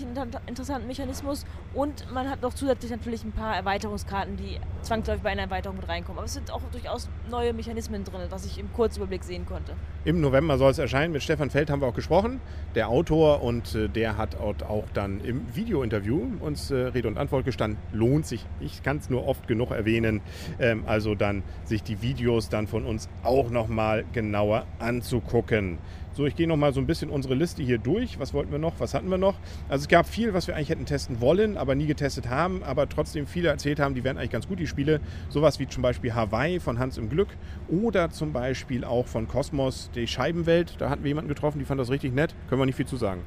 interessanten 0.46 0.86
Mechanismus. 0.86 1.46
Und 1.74 2.10
man 2.12 2.28
hat 2.28 2.42
noch 2.42 2.52
zusätzlich 2.52 2.90
natürlich 2.90 3.24
ein 3.24 3.32
paar 3.32 3.56
Erweiterungskarten, 3.56 4.36
die 4.36 4.58
zwangsläufig 4.82 5.22
bei 5.22 5.30
einer 5.30 5.42
Erweiterung 5.42 5.76
mit 5.76 5.88
reinkommen. 5.88 6.18
Aber 6.18 6.26
es 6.26 6.34
sind 6.34 6.50
auch 6.50 6.60
durchaus 6.70 7.08
neue 7.30 7.52
Mechanismen 7.52 8.04
drin, 8.04 8.20
was 8.30 8.44
ich 8.44 8.58
im 8.58 8.72
Kurzüberblick 8.72 9.24
sehen 9.24 9.46
konnte. 9.46 9.72
Im 10.04 10.20
November 10.20 10.58
soll 10.58 10.70
es 10.70 10.78
erscheinen. 10.78 11.12
Mit 11.12 11.22
Stefan 11.22 11.50
Feld 11.50 11.70
haben 11.70 11.80
wir 11.80 11.88
auch 11.88 11.94
gesprochen, 11.94 12.40
der 12.74 12.88
Autor. 12.88 13.42
Und 13.42 13.74
äh, 13.74 13.88
der 13.88 14.18
hat 14.18 14.36
auch 14.36 14.84
dann 14.92 15.20
im 15.20 15.54
Videointerview 15.54 16.20
uns 16.40 16.70
äh, 16.70 16.76
Rede 16.76 17.08
und 17.08 17.16
Antwort 17.16 17.44
gestanden. 17.44 17.78
Lohnt 17.92 18.26
sich. 18.26 18.44
Ich 18.60 18.82
kann 18.82 18.98
es 18.98 19.08
nur 19.08 19.26
oft 19.26 19.48
genug 19.48 19.70
erwähnen. 19.70 20.20
Ähm, 20.58 20.84
also 20.98 21.14
dann 21.14 21.44
sich 21.64 21.84
die 21.84 22.02
Videos 22.02 22.48
dann 22.48 22.66
von 22.66 22.84
uns 22.84 23.08
auch 23.22 23.50
nochmal 23.50 24.04
genauer 24.12 24.66
anzugucken. 24.80 25.78
So, 26.12 26.26
ich 26.26 26.34
gehe 26.34 26.48
nochmal 26.48 26.72
so 26.72 26.80
ein 26.80 26.88
bisschen 26.88 27.08
unsere 27.08 27.36
Liste 27.36 27.62
hier 27.62 27.78
durch. 27.78 28.18
Was 28.18 28.34
wollten 28.34 28.50
wir 28.50 28.58
noch? 28.58 28.80
Was 28.80 28.94
hatten 28.94 29.08
wir 29.08 29.18
noch? 29.18 29.36
Also 29.68 29.82
es 29.82 29.88
gab 29.88 30.08
viel, 30.08 30.34
was 30.34 30.48
wir 30.48 30.56
eigentlich 30.56 30.70
hätten 30.70 30.86
testen 30.86 31.20
wollen, 31.20 31.56
aber 31.56 31.76
nie 31.76 31.86
getestet 31.86 32.28
haben, 32.28 32.64
aber 32.64 32.88
trotzdem 32.88 33.28
viele 33.28 33.48
erzählt 33.48 33.78
haben, 33.78 33.94
die 33.94 34.02
wären 34.02 34.18
eigentlich 34.18 34.32
ganz 34.32 34.48
gut, 34.48 34.58
die 34.58 34.66
Spiele. 34.66 35.00
Sowas 35.28 35.60
wie 35.60 35.68
zum 35.68 35.84
Beispiel 35.84 36.12
Hawaii 36.12 36.58
von 36.58 36.80
Hans 36.80 36.98
im 36.98 37.08
Glück 37.08 37.28
oder 37.68 38.10
zum 38.10 38.32
Beispiel 38.32 38.82
auch 38.82 39.06
von 39.06 39.28
Kosmos, 39.28 39.92
die 39.94 40.08
Scheibenwelt. 40.08 40.74
Da 40.78 40.90
hatten 40.90 41.04
wir 41.04 41.08
jemanden 41.10 41.28
getroffen, 41.28 41.60
die 41.60 41.64
fand 41.64 41.80
das 41.80 41.90
richtig 41.90 42.12
nett. 42.12 42.34
Können 42.48 42.60
wir 42.60 42.66
nicht 42.66 42.74
viel 42.74 42.86
zu 42.86 42.96
sagen. 42.96 43.22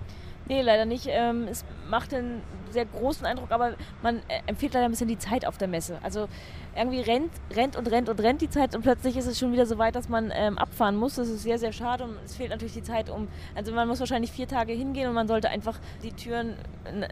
Nee, 0.48 0.62
leider 0.62 0.86
nicht. 0.86 1.08
Ähm, 1.10 1.48
es 1.50 1.64
macht 1.90 2.14
einen 2.14 2.42
sehr 2.72 2.86
großen 2.86 3.26
Eindruck, 3.26 3.52
aber 3.52 3.74
man 4.02 4.18
äh, 4.28 4.42
empfiehlt 4.48 4.74
leider 4.74 4.86
ein 4.86 4.92
bisschen 4.92 5.08
die 5.08 5.18
Zeit 5.18 5.46
auf 5.46 5.58
der 5.58 5.68
Messe. 5.68 5.98
Also 6.04 6.28
irgendwie 6.76 7.02
rennt, 7.02 7.32
rennt 7.54 7.76
und 7.76 7.90
rennt 7.92 8.10
und 8.10 8.20
rennt 8.22 8.42
die 8.42 8.50
Zeit 8.50 8.76
und 8.76 8.82
plötzlich 8.82 9.18
ist 9.18 9.28
es 9.28 9.38
schon 9.38 9.52
wieder 9.52 9.66
so 9.66 9.78
weit, 9.78 9.96
dass 9.96 10.10
man 10.10 10.32
ähm, 10.34 10.58
abfahren 10.58 10.96
muss. 10.96 11.16
Das 11.16 11.28
ist 11.28 11.44
sehr, 11.44 11.60
sehr 11.60 11.74
schade 11.74 12.06
und 12.06 12.18
es 12.26 12.36
fehlt 12.36 12.50
natürlich 12.50 12.74
die 12.74 12.84
Zeit 12.84 13.10
um. 13.10 13.28
Also 13.56 13.74
man 13.74 13.88
muss 13.88 14.00
wahrscheinlich 14.00 14.32
vier 14.32 14.48
Tage 14.48 14.74
hingehen 14.74 15.08
und 15.08 15.14
man 15.14 15.28
sollte 15.28 15.50
einfach 15.50 15.80
die 16.02 16.14
Türen 16.14 16.56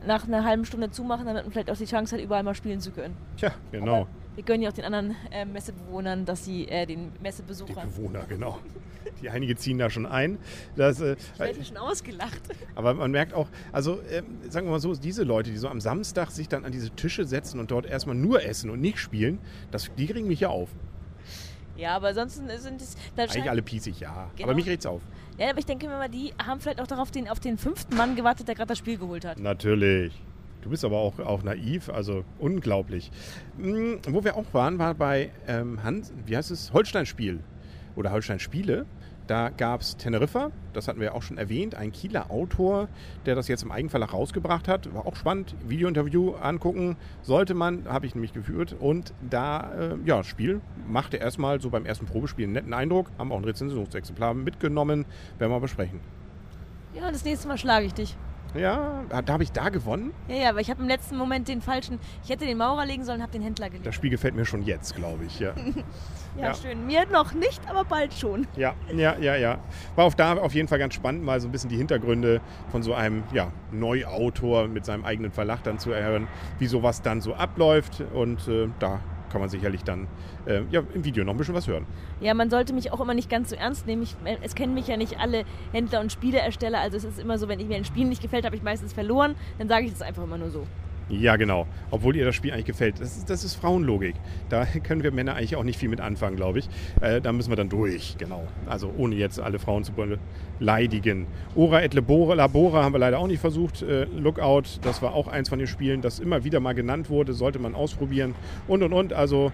nach 0.06 0.26
einer 0.26 0.44
halben 0.46 0.66
Stunde 0.66 0.92
zumachen, 0.92 1.26
damit 1.26 1.44
man 1.44 1.52
vielleicht 1.52 1.72
auch 1.72 1.78
die 1.78 1.86
Chance 1.86 2.16
hat, 2.16 2.24
überall 2.24 2.44
mal 2.44 2.56
spielen 2.56 2.80
zu 2.80 2.92
können. 2.92 3.16
Tja, 3.38 3.52
genau. 3.72 3.96
Aber 3.96 4.08
wir 4.40 4.46
gönnen 4.46 4.62
ja 4.64 4.70
auch 4.70 4.74
den 4.74 4.86
anderen 4.86 5.18
äh, 5.32 5.44
Messebewohnern, 5.44 6.24
dass 6.24 6.46
sie 6.46 6.66
äh, 6.70 6.86
den 6.86 7.12
Messebesuchern. 7.22 7.90
Die 7.90 8.00
Bewohner, 8.00 8.24
genau. 8.30 8.58
Die 9.22 9.30
einige 9.30 9.58
ziehen 9.58 9.78
da 9.78 9.90
schon 9.90 10.06
ein. 10.06 10.38
Das, 10.78 11.02
äh, 11.02 11.18
ich 11.34 11.40
werde 11.40 11.66
schon 11.66 11.76
ausgelacht. 11.76 12.40
Aber 12.74 12.94
man 12.94 13.12
merkt 13.12 13.34
auch, 13.34 13.50
also 13.74 14.00
ähm, 14.10 14.24
sagen 14.50 14.68
wir 14.68 14.72
mal 14.72 14.80
so, 14.80 14.96
diese 14.96 15.24
Leute, 15.24 15.52
die 15.52 15.58
so 15.58 15.68
am 15.68 15.82
Samstag 15.82 16.32
sich 16.32 16.48
dann 16.48 16.64
an 16.64 16.72
diese 16.72 16.90
Tische 16.92 17.26
setzen 17.26 17.60
und 17.60 17.70
dort 17.70 17.86
erstmal 17.86 18.16
nur 18.16 18.42
essen 18.42 18.70
und 18.70 18.80
nicht 18.80 19.00
spielen, 19.00 19.40
das, 19.72 19.92
die 19.98 20.08
kriegen 20.08 20.30
mich 20.30 20.40
ja 20.40 20.48
auf. 20.48 20.70
Ja, 21.76 21.98
aber 21.98 22.08
ansonsten 22.08 22.48
sind 22.60 22.82
es. 22.82 22.96
Eigentlich 23.18 23.50
alle 23.50 23.62
piesig, 23.62 24.00
ja. 24.00 24.30
Genau. 24.38 24.48
Aber 24.48 24.56
mich 24.56 24.68
regt's 24.68 24.86
auf. 24.86 25.02
Ja, 25.38 25.50
aber 25.50 25.60
ich 25.60 25.66
denke 25.66 25.88
mir 25.88 25.98
mal, 25.98 26.08
die 26.08 26.34
haben 26.42 26.62
vielleicht 26.62 26.80
auch 26.80 26.88
darauf 26.88 27.12
den, 27.12 27.28
auf 27.28 27.42
den 27.42 27.58
fünften 27.58 27.98
Mann 27.98 28.16
gewartet, 28.16 28.48
der 28.48 28.56
gerade 28.56 28.70
das 28.70 28.78
Spiel 28.78 28.98
geholt 28.98 29.26
hat. 29.26 29.38
Natürlich. 29.38 30.14
Du 30.62 30.70
bist 30.70 30.84
aber 30.84 30.98
auch, 30.98 31.20
auch 31.20 31.44
naiv, 31.44 31.90
also 31.90 32.26
unglaublich. 32.38 33.12
Hm, 33.58 34.00
wo 34.10 34.24
wir 34.24 34.36
auch 34.36 34.54
waren, 34.54 34.78
war 34.78 34.94
bei 34.94 35.32
ähm, 35.48 35.84
Hans, 35.84 36.14
wie 36.26 36.36
heißt 36.36 36.52
es? 36.52 36.74
Holstein-Spiel 36.74 37.40
oder 37.96 38.12
Holstein-Spiele. 38.12 38.86
Da 39.30 39.50
gab 39.50 39.82
es 39.82 39.96
Teneriffa, 39.96 40.50
das 40.74 40.88
hatten 40.88 41.00
wir 41.00 41.14
auch 41.14 41.22
schon 41.22 41.38
erwähnt, 41.38 41.76
ein 41.76 41.92
Kieler 41.92 42.32
Autor, 42.32 42.88
der 43.28 43.36
das 43.36 43.48
jetzt 43.48 43.62
im 43.62 43.72
Eigenverlag 43.72 44.12
rausgebracht 44.12 44.68
hat. 44.68 44.92
War 44.92 45.06
auch 45.06 45.16
spannend. 45.16 45.56
Videointerview 45.68 46.34
angucken 46.34 46.98
sollte 47.22 47.54
man, 47.54 47.88
habe 47.88 48.08
ich 48.08 48.16
nämlich 48.16 48.34
geführt. 48.34 48.76
Und 48.80 49.14
da, 49.30 49.72
äh, 49.74 49.98
ja, 50.04 50.24
Spiel 50.24 50.62
machte 50.88 51.18
erstmal 51.18 51.62
so 51.62 51.70
beim 51.70 51.86
ersten 51.86 52.08
Probespiel 52.08 52.46
einen 52.46 52.54
netten 52.54 52.74
Eindruck. 52.74 53.12
Haben 53.20 53.32
auch 53.32 53.38
ein 53.38 53.44
Rezensionsexemplar 53.44 54.34
mitgenommen, 54.34 55.06
werden 55.38 55.52
wir 55.52 55.60
besprechen. 55.60 56.00
Ja, 56.96 57.12
das 57.12 57.24
nächste 57.24 57.48
Mal 57.48 57.60
schlage 57.60 57.86
ich 57.86 57.94
dich. 57.94 58.18
Ja, 58.56 59.04
da 59.10 59.34
habe 59.34 59.44
ich 59.44 59.52
da 59.52 59.70
gewonnen. 59.70 60.14
Ja, 60.28 60.36
ja, 60.36 60.50
aber 60.50 60.60
ich 60.60 60.70
habe 60.70 60.82
im 60.82 60.88
letzten 60.88 61.18
Moment 61.18 61.48
den 61.48 61.62
falschen. 61.62 62.00
Ich 62.24 62.30
hätte 62.30 62.46
den 62.46 62.58
Maurer 62.58 62.86
legen 62.86 63.04
sollen, 63.04 63.22
habe 63.22 63.32
den 63.32 63.42
Händler 63.42 63.70
gelegt. 63.70 63.86
Das 63.86 63.96
Spiel 63.96 64.10
gefällt 64.10 64.36
mir 64.36 64.46
schon 64.46 64.64
jetzt, 64.64 64.96
glaube 64.96 65.26
ich. 65.26 65.40
Ja. 65.40 65.54
ja, 66.38 66.48
ja, 66.48 66.54
schön. 66.56 66.86
Mir 66.88 67.06
noch 67.06 67.34
nicht, 67.34 67.62
aber 67.70 67.86
bald 67.86 68.14
schon. 68.14 68.48
Ja, 68.56 68.74
ja, 68.96 69.18
ja, 69.20 69.36
ja. 69.36 69.60
War 69.96 70.06
auf 70.06 70.16
da 70.16 70.34
auf 70.38 70.56
jeden 70.56 70.68
Fall 70.68 70.80
ganz 70.80 70.96
spannend, 70.96 71.24
mal 71.24 71.40
so 71.40 71.48
ein 71.48 71.52
bisschen 71.52 71.70
die 71.70 71.78
Hintergründe 71.78 72.42
von 72.72 72.82
so 72.82 72.94
einem 72.94 73.24
ja, 73.34 73.52
Neuautor 73.72 74.68
mit 74.68 74.86
seinem 74.86 75.06
eigenen 75.06 75.32
Verlag 75.32 75.64
dann 75.64 75.78
zu 75.78 75.92
erhören, 75.92 76.28
wie 76.58 76.68
sowas 76.68 77.02
dann 77.02 77.22
so 77.22 77.36
abläuft. 77.36 78.04
Und 78.14 78.48
äh, 78.48 78.68
da 78.80 79.00
kann 79.30 79.42
man 79.42 79.50
sicherlich 79.50 79.84
dann 79.84 80.08
äh, 80.46 80.62
ja, 80.72 80.84
im 80.94 81.04
Video 81.04 81.24
noch 81.24 81.34
ein 81.34 81.38
bisschen 81.38 81.56
was 81.56 81.68
hören. 81.68 81.86
Ja, 82.22 82.34
man 82.34 82.50
sollte 82.50 82.74
mich 82.74 82.92
auch 82.92 83.00
immer 83.00 83.14
nicht 83.14 83.30
ganz 83.30 83.50
so 83.50 83.56
ernst 83.56 83.88
nehmen. 83.88 84.04
Ich, 84.04 84.16
äh, 84.26 84.38
es 84.42 84.56
kennen 84.56 84.74
mich 84.74 84.88
ja 84.88 84.98
nicht 84.98 85.20
alle 85.20 85.46
Händler 85.72 86.02
und 86.02 86.12
Spieleersteller. 86.12 86.80
Also 86.80 86.98
es 86.98 87.04
ist 87.04 87.20
immer 87.20 87.38
so, 87.38 87.48
wenn 87.48 87.60
ich 87.60 87.68
mir 87.68 87.78
ein 87.78 87.86
Spiel 87.86 88.06
nicht 88.06 88.22
gefällt, 88.22 88.46
habe 88.46 88.56
ich 88.56 88.64
meistens 88.64 88.94
verloren. 88.94 89.36
Dann 89.58 89.68
sage 89.68 89.86
ich 89.86 89.92
das 89.92 90.02
einfach 90.02 90.24
immer 90.24 90.38
nur 90.38 90.50
so. 90.50 90.66
Ja, 91.10 91.36
genau. 91.38 91.66
Obwohl 91.90 92.16
ihr 92.16 92.26
das 92.26 92.36
Spiel 92.36 92.52
eigentlich 92.52 92.66
gefällt. 92.66 93.02
Das 93.02 93.18
ist, 93.18 93.30
das 93.30 93.44
ist 93.44 93.56
Frauenlogik. 93.56 94.16
Da 94.50 94.66
können 94.66 95.04
wir 95.04 95.12
Männer 95.12 95.36
eigentlich 95.36 95.56
auch 95.56 95.64
nicht 95.64 95.80
viel 95.80 95.90
mit 95.90 96.02
anfangen, 96.02 96.36
glaube 96.36 96.60
ich. 96.60 96.70
Äh, 97.02 97.20
da 97.20 97.32
müssen 97.32 97.52
wir 97.52 97.56
dann 97.56 97.70
durch, 97.70 98.16
genau. 98.18 98.48
Also 98.68 98.94
ohne 98.96 99.16
jetzt 99.16 99.40
alle 99.40 99.58
Frauen 99.58 99.84
zu 99.84 99.94
beleidigen. 100.60 101.26
Ora 101.56 101.82
et 101.82 101.94
Labora, 101.94 102.36
Labora 102.36 102.84
haben 102.84 102.94
wir 102.94 103.00
leider 103.00 103.20
auch 103.20 103.28
nicht 103.28 103.40
versucht. 103.40 103.82
Äh, 103.82 104.06
Lookout, 104.06 104.80
das 104.82 105.02
war 105.02 105.14
auch 105.14 105.28
eins 105.28 105.50
von 105.50 105.58
den 105.58 105.68
Spielen, 105.68 106.02
das 106.02 106.20
immer 106.20 106.44
wieder 106.44 106.60
mal 106.60 106.74
genannt 106.74 107.10
wurde. 107.10 107.34
Sollte 107.34 107.58
man 107.58 107.74
ausprobieren. 107.74 108.36
Und, 108.68 108.84
und, 108.84 108.94
und. 108.94 109.14
Also 109.14 109.52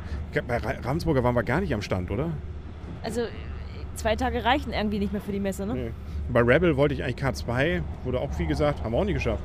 bei 0.47 0.57
Ravensburger 0.57 1.23
waren 1.23 1.35
wir 1.35 1.43
gar 1.43 1.61
nicht 1.61 1.73
am 1.73 1.81
Stand, 1.81 2.11
oder? 2.11 2.31
Also 3.01 3.21
zwei 3.95 4.15
Tage 4.17 4.43
reichen 4.43 4.73
irgendwie 4.73 4.99
nicht 4.99 5.13
mehr 5.13 5.21
für 5.21 5.31
die 5.31 5.39
Messe, 5.39 5.65
ne? 5.65 5.73
Nee. 5.73 5.91
Bei 6.27 6.41
Rebel 6.41 6.75
wollte 6.75 6.95
ich 6.95 7.03
eigentlich 7.03 7.23
K2, 7.23 7.81
wurde 8.03 8.19
auch 8.19 8.33
viel 8.33 8.47
gesagt, 8.47 8.83
haben 8.83 8.93
wir 8.93 8.97
auch 8.97 9.05
nie 9.05 9.13
geschafft. 9.13 9.43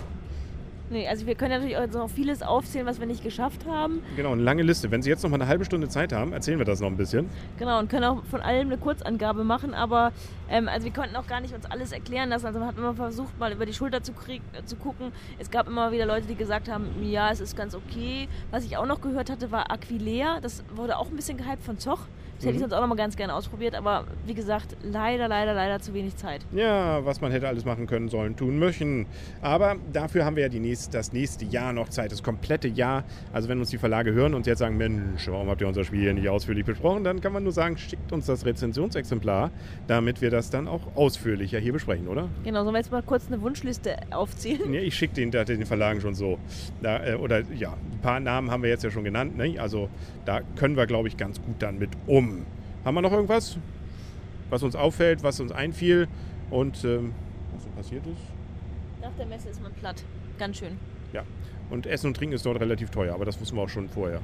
Nee, 0.92 1.06
also 1.06 1.24
wir 1.24 1.36
können 1.36 1.52
natürlich 1.52 1.76
auch 1.76 1.86
noch 1.86 2.10
vieles 2.10 2.42
aufzählen, 2.42 2.84
was 2.84 2.98
wir 2.98 3.06
nicht 3.06 3.22
geschafft 3.22 3.64
haben. 3.64 4.02
Genau, 4.16 4.32
eine 4.32 4.42
lange 4.42 4.64
Liste. 4.64 4.90
Wenn 4.90 5.02
Sie 5.02 5.08
jetzt 5.08 5.22
noch 5.22 5.30
mal 5.30 5.36
eine 5.36 5.46
halbe 5.46 5.64
Stunde 5.64 5.88
Zeit 5.88 6.12
haben, 6.12 6.32
erzählen 6.32 6.58
wir 6.58 6.66
das 6.66 6.80
noch 6.80 6.88
ein 6.88 6.96
bisschen. 6.96 7.30
Genau, 7.60 7.78
und 7.78 7.88
können 7.88 8.02
auch 8.02 8.24
von 8.24 8.40
allem 8.40 8.66
eine 8.66 8.76
Kurzangabe 8.76 9.44
machen, 9.44 9.72
aber 9.72 10.10
ähm, 10.48 10.66
also 10.68 10.86
wir 10.86 10.92
konnten 10.92 11.14
auch 11.14 11.28
gar 11.28 11.40
nicht 11.40 11.54
uns 11.54 11.64
alles 11.64 11.92
erklären 11.92 12.30
lassen. 12.30 12.46
Also 12.46 12.58
man 12.58 12.66
hat 12.66 12.76
immer 12.76 12.94
versucht, 12.94 13.38
mal 13.38 13.52
über 13.52 13.66
die 13.66 13.72
Schulter 13.72 14.02
zu, 14.02 14.12
krieg, 14.12 14.42
zu 14.64 14.74
gucken. 14.74 15.12
Es 15.38 15.52
gab 15.52 15.68
immer 15.68 15.92
wieder 15.92 16.06
Leute, 16.06 16.26
die 16.26 16.34
gesagt 16.34 16.68
haben, 16.68 16.86
ja, 17.02 17.30
es 17.30 17.40
ist 17.40 17.56
ganz 17.56 17.76
okay. 17.76 18.26
Was 18.50 18.64
ich 18.64 18.76
auch 18.76 18.86
noch 18.86 19.00
gehört 19.00 19.30
hatte, 19.30 19.52
war 19.52 19.70
Aquilea. 19.70 20.40
Das 20.40 20.64
wurde 20.74 20.98
auch 20.98 21.08
ein 21.08 21.14
bisschen 21.14 21.38
gehypt 21.38 21.62
von 21.62 21.78
Zoch. 21.78 22.00
Das 22.40 22.46
hätte 22.46 22.56
ich 22.56 22.62
mhm. 22.62 22.70
sonst 22.70 22.72
auch 22.72 22.80
noch 22.80 22.88
mal 22.88 22.94
ganz 22.94 23.16
gerne 23.16 23.34
ausprobiert, 23.34 23.74
aber 23.74 24.06
wie 24.24 24.32
gesagt, 24.32 24.74
leider, 24.82 25.28
leider, 25.28 25.52
leider 25.52 25.78
zu 25.78 25.92
wenig 25.92 26.16
Zeit. 26.16 26.40
Ja, 26.52 27.04
was 27.04 27.20
man 27.20 27.32
hätte 27.32 27.46
alles 27.46 27.66
machen 27.66 27.86
können, 27.86 28.08
sollen, 28.08 28.34
tun, 28.34 28.58
möchten. 28.58 29.04
Aber 29.42 29.76
dafür 29.92 30.24
haben 30.24 30.36
wir 30.36 30.44
ja 30.44 30.48
die 30.48 30.58
nächst, 30.58 30.94
das 30.94 31.12
nächste 31.12 31.44
Jahr 31.44 31.74
noch 31.74 31.90
Zeit, 31.90 32.12
das 32.12 32.22
komplette 32.22 32.66
Jahr. 32.66 33.04
Also 33.30 33.50
wenn 33.50 33.58
uns 33.58 33.68
die 33.68 33.76
Verlage 33.76 34.14
hören 34.14 34.32
und 34.32 34.46
jetzt 34.46 34.60
sagen, 34.60 34.78
Mensch, 34.78 35.28
warum 35.28 35.50
habt 35.50 35.60
ihr 35.60 35.68
unser 35.68 35.84
Spiel 35.84 36.00
hier 36.00 36.14
nicht 36.14 36.30
ausführlich 36.30 36.64
besprochen, 36.64 37.04
dann 37.04 37.20
kann 37.20 37.34
man 37.34 37.42
nur 37.42 37.52
sagen, 37.52 37.76
schickt 37.76 38.10
uns 38.10 38.24
das 38.24 38.46
Rezensionsexemplar, 38.46 39.50
damit 39.86 40.22
wir 40.22 40.30
das 40.30 40.48
dann 40.48 40.66
auch 40.66 40.96
ausführlicher 40.96 41.58
hier 41.58 41.74
besprechen, 41.74 42.08
oder? 42.08 42.30
Genau, 42.42 42.62
sollen 42.62 42.74
wir 42.74 42.78
jetzt 42.78 42.90
mal 42.90 43.02
kurz 43.02 43.26
eine 43.26 43.42
Wunschliste 43.42 43.96
aufzählen? 44.12 44.72
Ja, 44.72 44.80
ich 44.80 44.94
schicke 44.94 45.12
den, 45.14 45.30
den 45.30 45.66
Verlagen 45.66 46.00
schon 46.00 46.14
so. 46.14 46.38
Da, 46.80 47.04
äh, 47.04 47.14
oder 47.16 47.42
ja, 47.54 47.74
ein 47.74 48.00
paar 48.00 48.18
Namen 48.18 48.50
haben 48.50 48.62
wir 48.62 48.70
jetzt 48.70 48.82
ja 48.82 48.90
schon 48.90 49.04
genannt. 49.04 49.36
Ne? 49.36 49.58
Also 49.58 49.90
da 50.24 50.40
können 50.56 50.76
wir, 50.76 50.86
glaube 50.86 51.08
ich, 51.08 51.16
ganz 51.16 51.40
gut 51.42 51.56
dann 51.58 51.78
mit 51.78 51.90
um. 52.06 52.29
Haben 52.84 52.94
wir 52.94 53.02
noch 53.02 53.12
irgendwas, 53.12 53.58
was 54.48 54.62
uns 54.62 54.74
auffällt, 54.74 55.22
was 55.22 55.40
uns 55.40 55.52
einfiel 55.52 56.08
und 56.50 56.84
ähm, 56.84 57.14
was 57.54 57.62
so 57.64 57.68
passiert 57.70 58.06
ist? 58.06 59.02
Nach 59.02 59.12
der 59.18 59.26
Messe 59.26 59.48
ist 59.48 59.62
man 59.62 59.72
platt. 59.72 60.02
Ganz 60.38 60.58
schön. 60.58 60.78
Ja. 61.12 61.22
Und 61.70 61.86
Essen 61.86 62.08
und 62.08 62.16
Trinken 62.16 62.34
ist 62.34 62.44
dort 62.44 62.60
relativ 62.60 62.90
teuer, 62.90 63.14
aber 63.14 63.24
das 63.24 63.40
wussten 63.40 63.56
wir 63.56 63.62
auch 63.62 63.68
schon 63.68 63.88
vorher. 63.88 64.20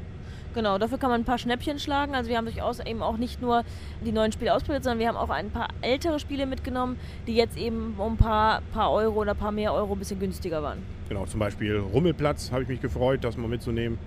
Genau, 0.56 0.78
dafür 0.78 0.96
kann 0.96 1.10
man 1.10 1.20
ein 1.20 1.24
paar 1.24 1.36
Schnäppchen 1.36 1.78
schlagen. 1.78 2.14
Also 2.14 2.30
wir 2.30 2.38
haben 2.38 2.46
durchaus 2.46 2.80
eben 2.80 3.02
auch 3.02 3.18
nicht 3.18 3.42
nur 3.42 3.62
die 4.02 4.10
neuen 4.10 4.32
Spiele 4.32 4.54
ausprobiert, 4.54 4.84
sondern 4.84 5.00
wir 5.00 5.08
haben 5.08 5.16
auch 5.16 5.28
ein 5.28 5.50
paar 5.50 5.68
ältere 5.82 6.18
Spiele 6.18 6.46
mitgenommen, 6.46 6.98
die 7.26 7.34
jetzt 7.34 7.58
eben 7.58 7.94
um 7.98 8.14
ein 8.14 8.16
paar, 8.16 8.62
paar 8.72 8.90
Euro 8.90 9.20
oder 9.20 9.32
ein 9.32 9.36
paar 9.36 9.52
mehr 9.52 9.74
Euro 9.74 9.92
ein 9.92 9.98
bisschen 9.98 10.18
günstiger 10.18 10.62
waren. 10.62 10.78
Genau, 11.10 11.26
zum 11.26 11.40
Beispiel 11.40 11.76
Rummelplatz 11.76 12.50
habe 12.52 12.62
ich 12.62 12.68
mich 12.68 12.80
gefreut, 12.80 13.22
das 13.22 13.36
mal 13.36 13.48
mitzunehmen 13.48 13.98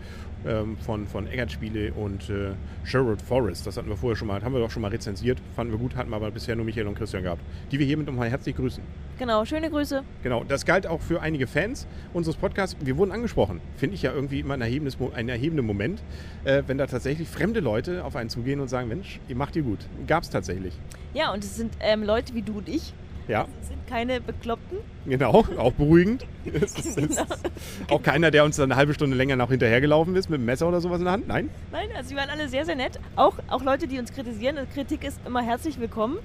ähm, 0.46 0.78
von, 0.78 1.08
von 1.08 1.28
Eggert 1.28 1.52
Spiele 1.52 1.94
und 1.94 2.30
äh, 2.30 2.52
Sherwood 2.84 3.22
Forest. 3.22 3.68
Das 3.68 3.78
hatten 3.78 3.90
wir 3.90 3.98
vorher 3.98 4.16
schon 4.16 4.28
mal, 4.28 4.42
haben 4.44 4.54
wir 4.54 4.60
doch 4.60 4.72
schon 4.72 4.82
mal 4.82 4.92
rezensiert, 4.92 5.40
fanden 5.56 5.74
wir 5.74 5.80
gut, 5.80 5.96
hatten 5.96 6.10
wir 6.10 6.16
aber 6.16 6.32
bisher 6.32 6.56
nur 6.56 6.66
Michael 6.66 6.88
und 6.88 6.96
Christian 6.96 7.24
gehabt, 7.24 7.42
die 7.72 7.80
wir 7.80 7.86
hiermit 7.86 8.08
nochmal 8.08 8.30
herzlich 8.30 8.56
grüßen. 8.56 8.84
Genau, 9.20 9.44
schöne 9.44 9.70
Grüße. 9.70 10.04
Genau, 10.24 10.46
das 10.46 10.66
galt 10.66 10.88
auch 10.88 11.02
für 11.02 11.22
einige 11.22 11.46
Fans 11.46 11.88
unseres 12.14 12.38
Podcasts. 12.38 12.78
Wir 12.80 12.96
wurden 12.96 13.12
angesprochen. 13.12 13.60
Finde 13.76 13.96
ich 13.96 14.02
ja 14.02 14.14
irgendwie 14.14 14.40
immer 14.40 14.54
ein, 14.54 14.62
erhebendes, 14.62 14.98
ein 15.14 15.28
erhebender 15.28 15.64
Moment, 15.64 16.02
äh, 16.46 16.64
wenn 16.68 16.78
da 16.78 16.88
tatsächlich 16.88 17.28
fremde 17.28 17.60
Leute 17.60 18.06
auf 18.06 18.16
einen 18.16 18.30
zugehen 18.30 18.62
und 18.62 18.70
sagen, 18.70 18.88
Mensch, 18.88 19.20
ihr 19.28 19.36
macht 19.36 19.58
ihr 19.58 19.64
gut. 19.64 19.80
Gab 20.08 20.24
es 20.24 20.30
tatsächlich. 20.30 20.74
Ja, 21.14 21.34
und 21.34 21.44
es 21.44 21.58
sind 21.58 21.74
ähm, 21.82 22.04
Leute 22.04 22.34
wie 22.34 22.44
du 22.44 22.60
und 22.60 22.70
ich, 22.70 22.94
ja. 23.30 23.48
Das 23.60 23.70
sind 23.70 23.88
keine 23.88 24.20
Bekloppten. 24.20 24.80
Genau, 25.06 25.46
auch 25.58 25.74
beruhigend. 25.74 26.26
genau. 26.44 27.26
Auch 27.90 28.04
keiner, 28.04 28.32
der 28.32 28.44
uns 28.44 28.58
dann 28.58 28.72
eine 28.72 28.76
halbe 28.76 28.94
Stunde 28.94 29.16
länger 29.16 29.36
noch 29.36 29.50
hinterhergelaufen 29.50 30.16
ist 30.16 30.30
mit 30.30 30.38
einem 30.38 30.46
Messer 30.46 30.68
oder 30.68 30.82
sowas 30.82 31.00
in 31.00 31.06
der 31.06 31.14
Hand? 31.14 31.28
Nein? 31.28 31.50
Nein, 31.72 31.90
also 31.96 32.10
sie 32.10 32.16
waren 32.16 32.30
alle 32.30 32.50
sehr, 32.50 32.66
sehr 32.66 32.76
nett. 32.76 33.00
Auch, 33.16 33.38
auch 33.48 33.64
Leute, 33.64 33.88
die 33.88 34.00
uns 34.00 34.12
kritisieren. 34.12 34.58
Kritik 34.74 35.04
ist 35.04 35.20
immer 35.26 35.42
herzlich 35.42 35.80
willkommen. 35.80 36.18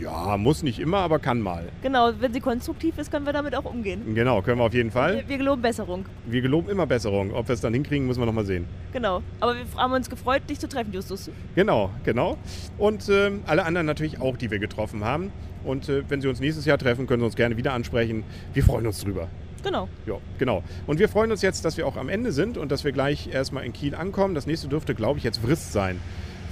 Ja, 0.00 0.36
muss 0.36 0.62
nicht 0.62 0.78
immer, 0.78 0.98
aber 0.98 1.18
kann 1.18 1.40
mal. 1.40 1.68
Genau, 1.82 2.10
wenn 2.18 2.32
sie 2.32 2.40
konstruktiv 2.40 2.98
ist, 2.98 3.10
können 3.10 3.26
wir 3.26 3.32
damit 3.32 3.54
auch 3.54 3.64
umgehen. 3.64 4.14
Genau, 4.14 4.42
können 4.42 4.58
wir 4.58 4.64
auf 4.64 4.74
jeden 4.74 4.90
Fall. 4.90 5.16
Wir, 5.16 5.28
wir 5.28 5.38
geloben 5.38 5.62
Besserung. 5.62 6.04
Wir 6.26 6.42
geloben 6.42 6.68
immer 6.68 6.86
Besserung. 6.86 7.32
Ob 7.32 7.48
wir 7.48 7.54
es 7.54 7.60
dann 7.60 7.74
hinkriegen, 7.74 8.06
müssen 8.06 8.20
wir 8.20 8.26
noch 8.26 8.32
mal 8.32 8.44
sehen. 8.44 8.66
Genau, 8.92 9.22
aber 9.40 9.54
wir 9.54 9.64
haben 9.76 9.92
uns 9.92 10.10
gefreut, 10.10 10.42
dich 10.48 10.58
zu 10.58 10.68
treffen, 10.68 10.92
Justus. 10.92 11.30
Genau, 11.54 11.90
genau. 12.04 12.38
Und 12.76 13.08
äh, 13.08 13.30
alle 13.46 13.64
anderen 13.64 13.86
natürlich 13.86 14.20
auch, 14.20 14.36
die 14.36 14.50
wir 14.50 14.58
getroffen 14.58 15.04
haben. 15.04 15.32
Und 15.64 15.88
äh, 15.88 16.02
wenn 16.08 16.20
Sie 16.20 16.28
uns 16.28 16.40
nächstes 16.40 16.64
Jahr 16.64 16.78
treffen, 16.78 17.06
können 17.06 17.20
Sie 17.20 17.26
uns 17.26 17.36
gerne 17.36 17.56
wieder 17.56 17.72
ansprechen. 17.72 18.24
Wir 18.54 18.64
freuen 18.64 18.86
uns 18.86 19.02
drüber. 19.02 19.28
Genau. 19.62 19.88
Ja, 20.06 20.14
genau. 20.38 20.62
Und 20.86 20.98
wir 20.98 21.08
freuen 21.08 21.30
uns 21.30 21.42
jetzt, 21.42 21.64
dass 21.64 21.76
wir 21.76 21.86
auch 21.86 21.96
am 21.96 22.08
Ende 22.08 22.32
sind 22.32 22.58
und 22.58 22.70
dass 22.70 22.84
wir 22.84 22.92
gleich 22.92 23.28
erstmal 23.32 23.64
in 23.64 23.72
Kiel 23.72 23.94
ankommen. 23.94 24.34
Das 24.34 24.46
nächste 24.46 24.68
dürfte, 24.68 24.94
glaube 24.94 25.18
ich, 25.18 25.24
jetzt 25.24 25.38
Vrist 25.38 25.72
sein. 25.72 26.00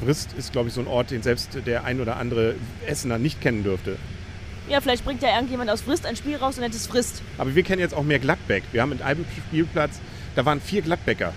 Vrist 0.03 0.33
ist, 0.37 0.53
glaube 0.53 0.69
ich, 0.69 0.75
so 0.75 0.81
ein 0.81 0.87
Ort, 0.87 1.11
den 1.11 1.23
selbst 1.23 1.59
der 1.67 1.85
ein 1.85 2.01
oder 2.01 2.17
andere 2.17 2.55
Essener 2.87 3.19
nicht 3.19 3.41
kennen 3.41 3.65
dürfte. 3.65 3.97
Ja, 4.69 4.81
vielleicht 4.81 5.05
bringt 5.05 5.23
ja 5.23 5.35
irgendjemand 5.35 5.71
aus 5.71 5.83
Frist 5.83 6.07
ein 6.07 6.17
Spiel 6.17 6.37
raus 6.37 6.57
und 6.57 6.63
nennt 6.63 6.75
es 6.75 6.87
Frist. 6.87 7.23
Aber 7.39 7.55
wir 7.55 7.63
kennen 7.63 7.81
jetzt 7.81 7.95
auch 7.95 8.03
mehr 8.03 8.19
Gladbeck. 8.19 8.65
Wir 8.73 8.83
haben 8.83 8.91
mit 8.91 9.03
einem 9.03 9.25
Spielplatz, 9.49 10.01
da 10.35 10.45
waren 10.45 10.61
vier 10.61 10.83
Gladbecker. 10.83 11.33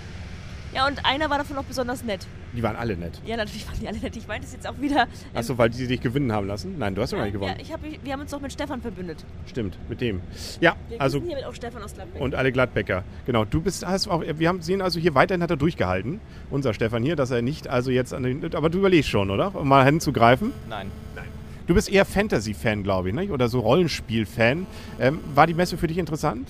Ja, 0.72 0.86
und 0.86 1.04
einer 1.04 1.28
war 1.30 1.38
davon 1.38 1.56
noch 1.56 1.64
besonders 1.64 2.04
nett. 2.04 2.26
Die 2.52 2.62
waren 2.62 2.76
alle 2.76 2.96
nett. 2.96 3.20
Ja, 3.24 3.36
natürlich 3.36 3.66
waren 3.66 3.78
die 3.80 3.88
alle 3.88 3.98
nett. 3.98 4.16
Ich 4.16 4.26
meine 4.28 4.42
das 4.42 4.52
jetzt 4.52 4.66
auch 4.68 4.80
wieder. 4.80 5.02
Ähm, 5.02 5.08
Achso, 5.34 5.58
weil 5.58 5.70
die 5.70 5.86
dich 5.86 6.00
gewinnen 6.00 6.32
haben 6.32 6.46
lassen? 6.46 6.76
Nein, 6.78 6.94
du 6.94 7.02
hast 7.02 7.10
ja, 7.10 7.16
doch 7.16 7.20
gar 7.20 7.26
nicht 7.26 7.34
gewonnen. 7.34 7.54
Ja, 7.56 7.62
ich 7.62 7.72
hab, 7.72 7.80
wir 7.82 8.12
haben 8.12 8.20
uns 8.20 8.30
doch 8.30 8.40
mit 8.40 8.52
Stefan 8.52 8.80
verbündet. 8.80 9.24
Stimmt, 9.46 9.76
mit 9.88 10.00
dem. 10.00 10.20
Ja, 10.60 10.76
wir 10.88 11.00
also. 11.00 11.20
hier 11.20 11.36
mit 11.36 11.44
auch 11.44 11.54
Stefan 11.54 11.82
aus 11.82 11.94
Gladbeck. 11.94 12.20
Und 12.20 12.34
alle 12.34 12.52
Gladbecker. 12.52 13.04
Genau. 13.26 13.44
Du 13.44 13.60
bist, 13.60 13.86
hast 13.86 14.08
auch, 14.08 14.22
wir 14.22 14.48
haben 14.48 14.62
sehen 14.62 14.80
also 14.80 15.00
hier 15.00 15.14
weiterhin 15.14 15.42
hat 15.42 15.50
er 15.50 15.56
durchgehalten, 15.56 16.20
unser 16.50 16.74
Stefan 16.74 17.02
hier, 17.02 17.16
dass 17.16 17.30
er 17.30 17.42
nicht 17.42 17.68
also 17.68 17.90
jetzt 17.90 18.14
an 18.14 18.22
den, 18.22 18.54
aber 18.54 18.70
du 18.70 18.78
überlegst 18.78 19.10
schon, 19.10 19.30
oder? 19.30 19.54
Um 19.54 19.68
mal 19.68 19.84
hinzugreifen? 19.84 20.52
Nein. 20.68 20.90
Nein. 21.14 21.26
Du 21.66 21.74
bist 21.74 21.88
eher 21.88 22.04
Fantasy-Fan, 22.04 22.82
glaube 22.82 23.10
ich, 23.10 23.14
nicht? 23.14 23.30
oder 23.30 23.48
so 23.48 23.60
Rollenspiel-Fan. 23.60 24.66
Ähm, 24.98 25.20
war 25.34 25.46
die 25.46 25.54
Messe 25.54 25.78
für 25.78 25.86
dich 25.86 25.98
interessant? 25.98 26.48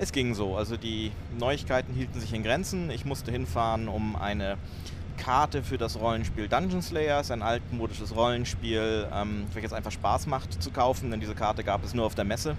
Es 0.00 0.12
ging 0.12 0.34
so. 0.34 0.56
Also 0.56 0.76
die 0.76 1.10
Neuigkeiten 1.38 1.92
hielten 1.92 2.20
sich 2.20 2.32
in 2.32 2.44
Grenzen. 2.44 2.90
Ich 2.90 3.04
musste 3.04 3.32
hinfahren, 3.32 3.88
um 3.88 4.14
eine 4.14 4.56
Karte 5.16 5.64
für 5.64 5.76
das 5.76 5.98
Rollenspiel 5.98 6.46
Dungeon 6.46 6.80
Slayers, 6.80 7.32
ein 7.32 7.42
altmodisches 7.42 8.14
Rollenspiel, 8.14 9.08
ähm, 9.12 9.46
welches 9.52 9.72
einfach 9.72 9.90
Spaß 9.90 10.28
macht 10.28 10.62
zu 10.62 10.70
kaufen, 10.70 11.10
denn 11.10 11.18
diese 11.18 11.34
Karte 11.34 11.64
gab 11.64 11.84
es 11.84 11.94
nur 11.94 12.06
auf 12.06 12.14
der 12.14 12.24
Messe. 12.24 12.56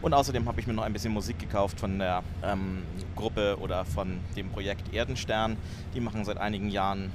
Und 0.00 0.14
außerdem 0.14 0.48
habe 0.48 0.58
ich 0.58 0.66
mir 0.66 0.72
noch 0.72 0.84
ein 0.84 0.94
bisschen 0.94 1.12
Musik 1.12 1.38
gekauft 1.38 1.78
von 1.78 1.98
der 1.98 2.22
ähm, 2.42 2.82
Gruppe 3.14 3.58
oder 3.60 3.84
von 3.84 4.18
dem 4.34 4.48
Projekt 4.48 4.94
Erdenstern. 4.94 5.58
Die 5.94 6.00
machen 6.00 6.24
seit 6.24 6.38
einigen 6.38 6.70
Jahren 6.70 7.12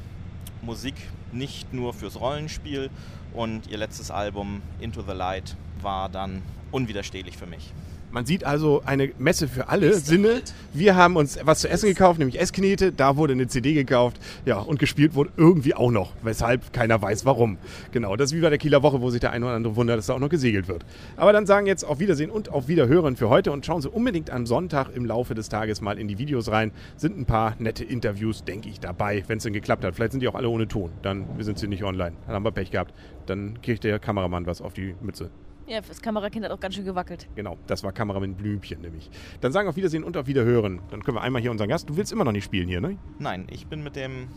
Musik 0.62 0.94
nicht 1.32 1.74
nur 1.74 1.96
fürs 1.96 2.20
Rollenspiel 2.20 2.92
und 3.34 3.68
ihr 3.68 3.78
letztes 3.78 4.12
Album 4.12 4.62
Into 4.80 5.02
the 5.02 5.14
Light 5.14 5.56
war 5.82 6.10
dann 6.10 6.44
unwiderstehlich 6.72 7.38
für 7.38 7.48
mich. 7.48 7.74
Man 8.16 8.26
sieht 8.26 8.46
also 8.46 8.82
eine 8.86 9.12
Messe 9.20 9.50
für 9.50 9.68
alle 9.68 9.94
Sinne. 9.94 10.42
Wir 10.72 10.96
haben 10.96 11.18
uns 11.18 11.38
was 11.44 11.60
zu 11.60 11.70
essen 11.70 11.90
gekauft, 11.90 12.18
nämlich 12.18 12.40
Essknete. 12.40 12.94
Da 12.94 13.18
wurde 13.18 13.34
eine 13.34 13.48
CD 13.48 13.74
gekauft. 13.74 14.22
Ja, 14.46 14.60
und 14.60 14.80
gespielt 14.80 15.16
wurde 15.16 15.32
irgendwie 15.36 15.74
auch 15.74 15.92
noch. 15.92 16.14
Weshalb 16.24 16.72
keiner 16.72 17.02
weiß 17.02 17.26
warum. 17.26 17.58
Genau, 17.92 18.16
das 18.16 18.32
ist 18.32 18.38
wie 18.38 18.42
bei 18.42 18.50
der 18.50 18.58
Kieler 18.58 18.84
Woche, 18.84 19.02
wo 19.02 19.10
sich 19.10 19.20
der 19.20 19.32
eine 19.32 19.48
oder 19.48 19.56
andere 19.56 19.76
wundert, 19.76 19.98
dass 19.98 20.06
da 20.06 20.14
auch 20.14 20.20
noch 20.20 20.30
gesegelt 20.30 20.70
wird. 20.70 20.86
Aber 21.18 21.34
dann 21.34 21.46
sagen 21.46 21.68
jetzt 21.68 21.84
auf 21.84 22.00
Wiedersehen 22.00 22.32
und 22.32 22.48
auf 22.54 22.70
Wiederhören 22.70 23.18
für 23.18 23.28
heute 23.28 23.52
und 23.52 23.66
schauen 23.66 23.82
Sie 23.82 23.90
unbedingt 23.90 24.30
am 24.30 24.46
Sonntag 24.46 24.96
im 24.96 25.04
Laufe 25.04 25.36
des 25.36 25.50
Tages 25.50 25.82
mal 25.82 26.00
in 26.00 26.08
die 26.08 26.18
Videos 26.18 26.50
rein. 26.50 26.72
Sind 26.96 27.20
ein 27.20 27.26
paar 27.26 27.56
nette 27.60 27.84
Interviews, 27.84 28.46
denke 28.46 28.70
ich, 28.70 28.80
dabei, 28.80 29.26
wenn 29.28 29.40
es 29.40 29.44
denn 29.44 29.52
geklappt 29.52 29.84
hat. 29.84 29.94
Vielleicht 29.94 30.14
sind 30.14 30.22
die 30.22 30.30
auch 30.30 30.36
alle 30.36 30.48
ohne 30.48 30.70
Ton. 30.70 30.90
Dann 31.02 31.26
sind 31.40 31.60
sie 31.60 31.68
nicht 31.68 31.84
online. 31.84 32.16
Dann 32.28 32.36
haben 32.36 32.46
wir 32.46 32.52
Pech 32.52 32.72
gehabt. 32.72 32.94
Dann 33.26 33.62
kriegt 33.62 33.84
der 33.84 34.00
Kameramann 34.00 34.46
was 34.46 34.62
auf 34.62 34.72
die 34.72 34.96
Mütze. 35.02 35.32
Ja, 35.68 35.82
das 35.82 36.00
Kamerakind 36.00 36.46
hat 36.46 36.52
auch 36.52 36.60
ganz 36.60 36.76
schön 36.76 36.86
gewackelt. 36.86 37.28
Genau, 37.36 37.58
das 37.66 37.84
war 37.84 37.92
Kameramann 37.92 38.36
Blümchen 38.36 38.82
nämlich. 38.82 39.10
Dann 39.42 39.52
sagen 39.52 39.66
wir 39.66 39.72
auf 39.72 39.76
Wiedersehen 39.76 40.04
und 40.04 40.16
auf 40.16 40.28
Wiederhören. 40.28 40.80
Dann 40.92 41.04
können 41.04 41.18
wir 41.18 41.22
einmal 41.22 41.42
hier 41.42 41.50
unseren 41.50 41.70
Gast. 41.70 41.90
Du 41.90 41.98
willst 41.98 42.12
immer 42.12 42.24
noch 42.24 42.32
nicht 42.32 42.44
spielen 42.44 42.68
hier, 42.68 42.82
ne? 42.82 42.98
Nein, 43.18 43.48
ich 43.50 43.66
bin 43.66 43.84
mit 43.84 43.96
dem 43.96 44.28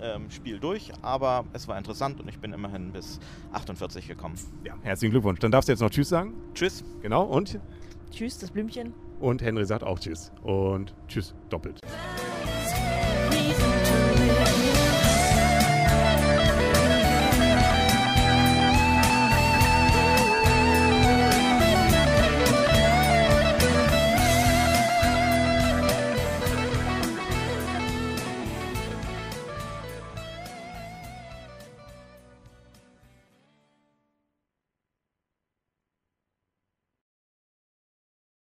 ähm, 0.00 0.30
Spiel 0.30 0.58
durch, 0.58 0.90
aber 1.02 1.44
es 1.52 1.68
war 1.68 1.76
interessant 1.76 2.20
und 2.20 2.28
ich 2.28 2.38
bin 2.38 2.54
immerhin 2.54 2.92
bis 2.92 3.20
48 3.52 4.08
gekommen. 4.08 4.36
Ja, 4.64 4.76
herzlichen 4.82 5.12
Glückwunsch. 5.12 5.40
Dann 5.40 5.50
darfst 5.50 5.68
du 5.68 5.72
jetzt 5.72 5.80
noch 5.80 5.90
Tschüss 5.90 6.08
sagen. 6.08 6.32
Tschüss. 6.54 6.82
Genau, 7.02 7.24
und? 7.24 7.60
Tschüss, 8.10 8.38
das 8.38 8.50
Blümchen. 8.50 8.94
Und 9.20 9.42
Henry 9.42 9.66
sagt 9.66 9.84
auch 9.84 9.98
Tschüss. 9.98 10.32
Und 10.42 10.94
Tschüss 11.06 11.34
doppelt. 11.50 11.80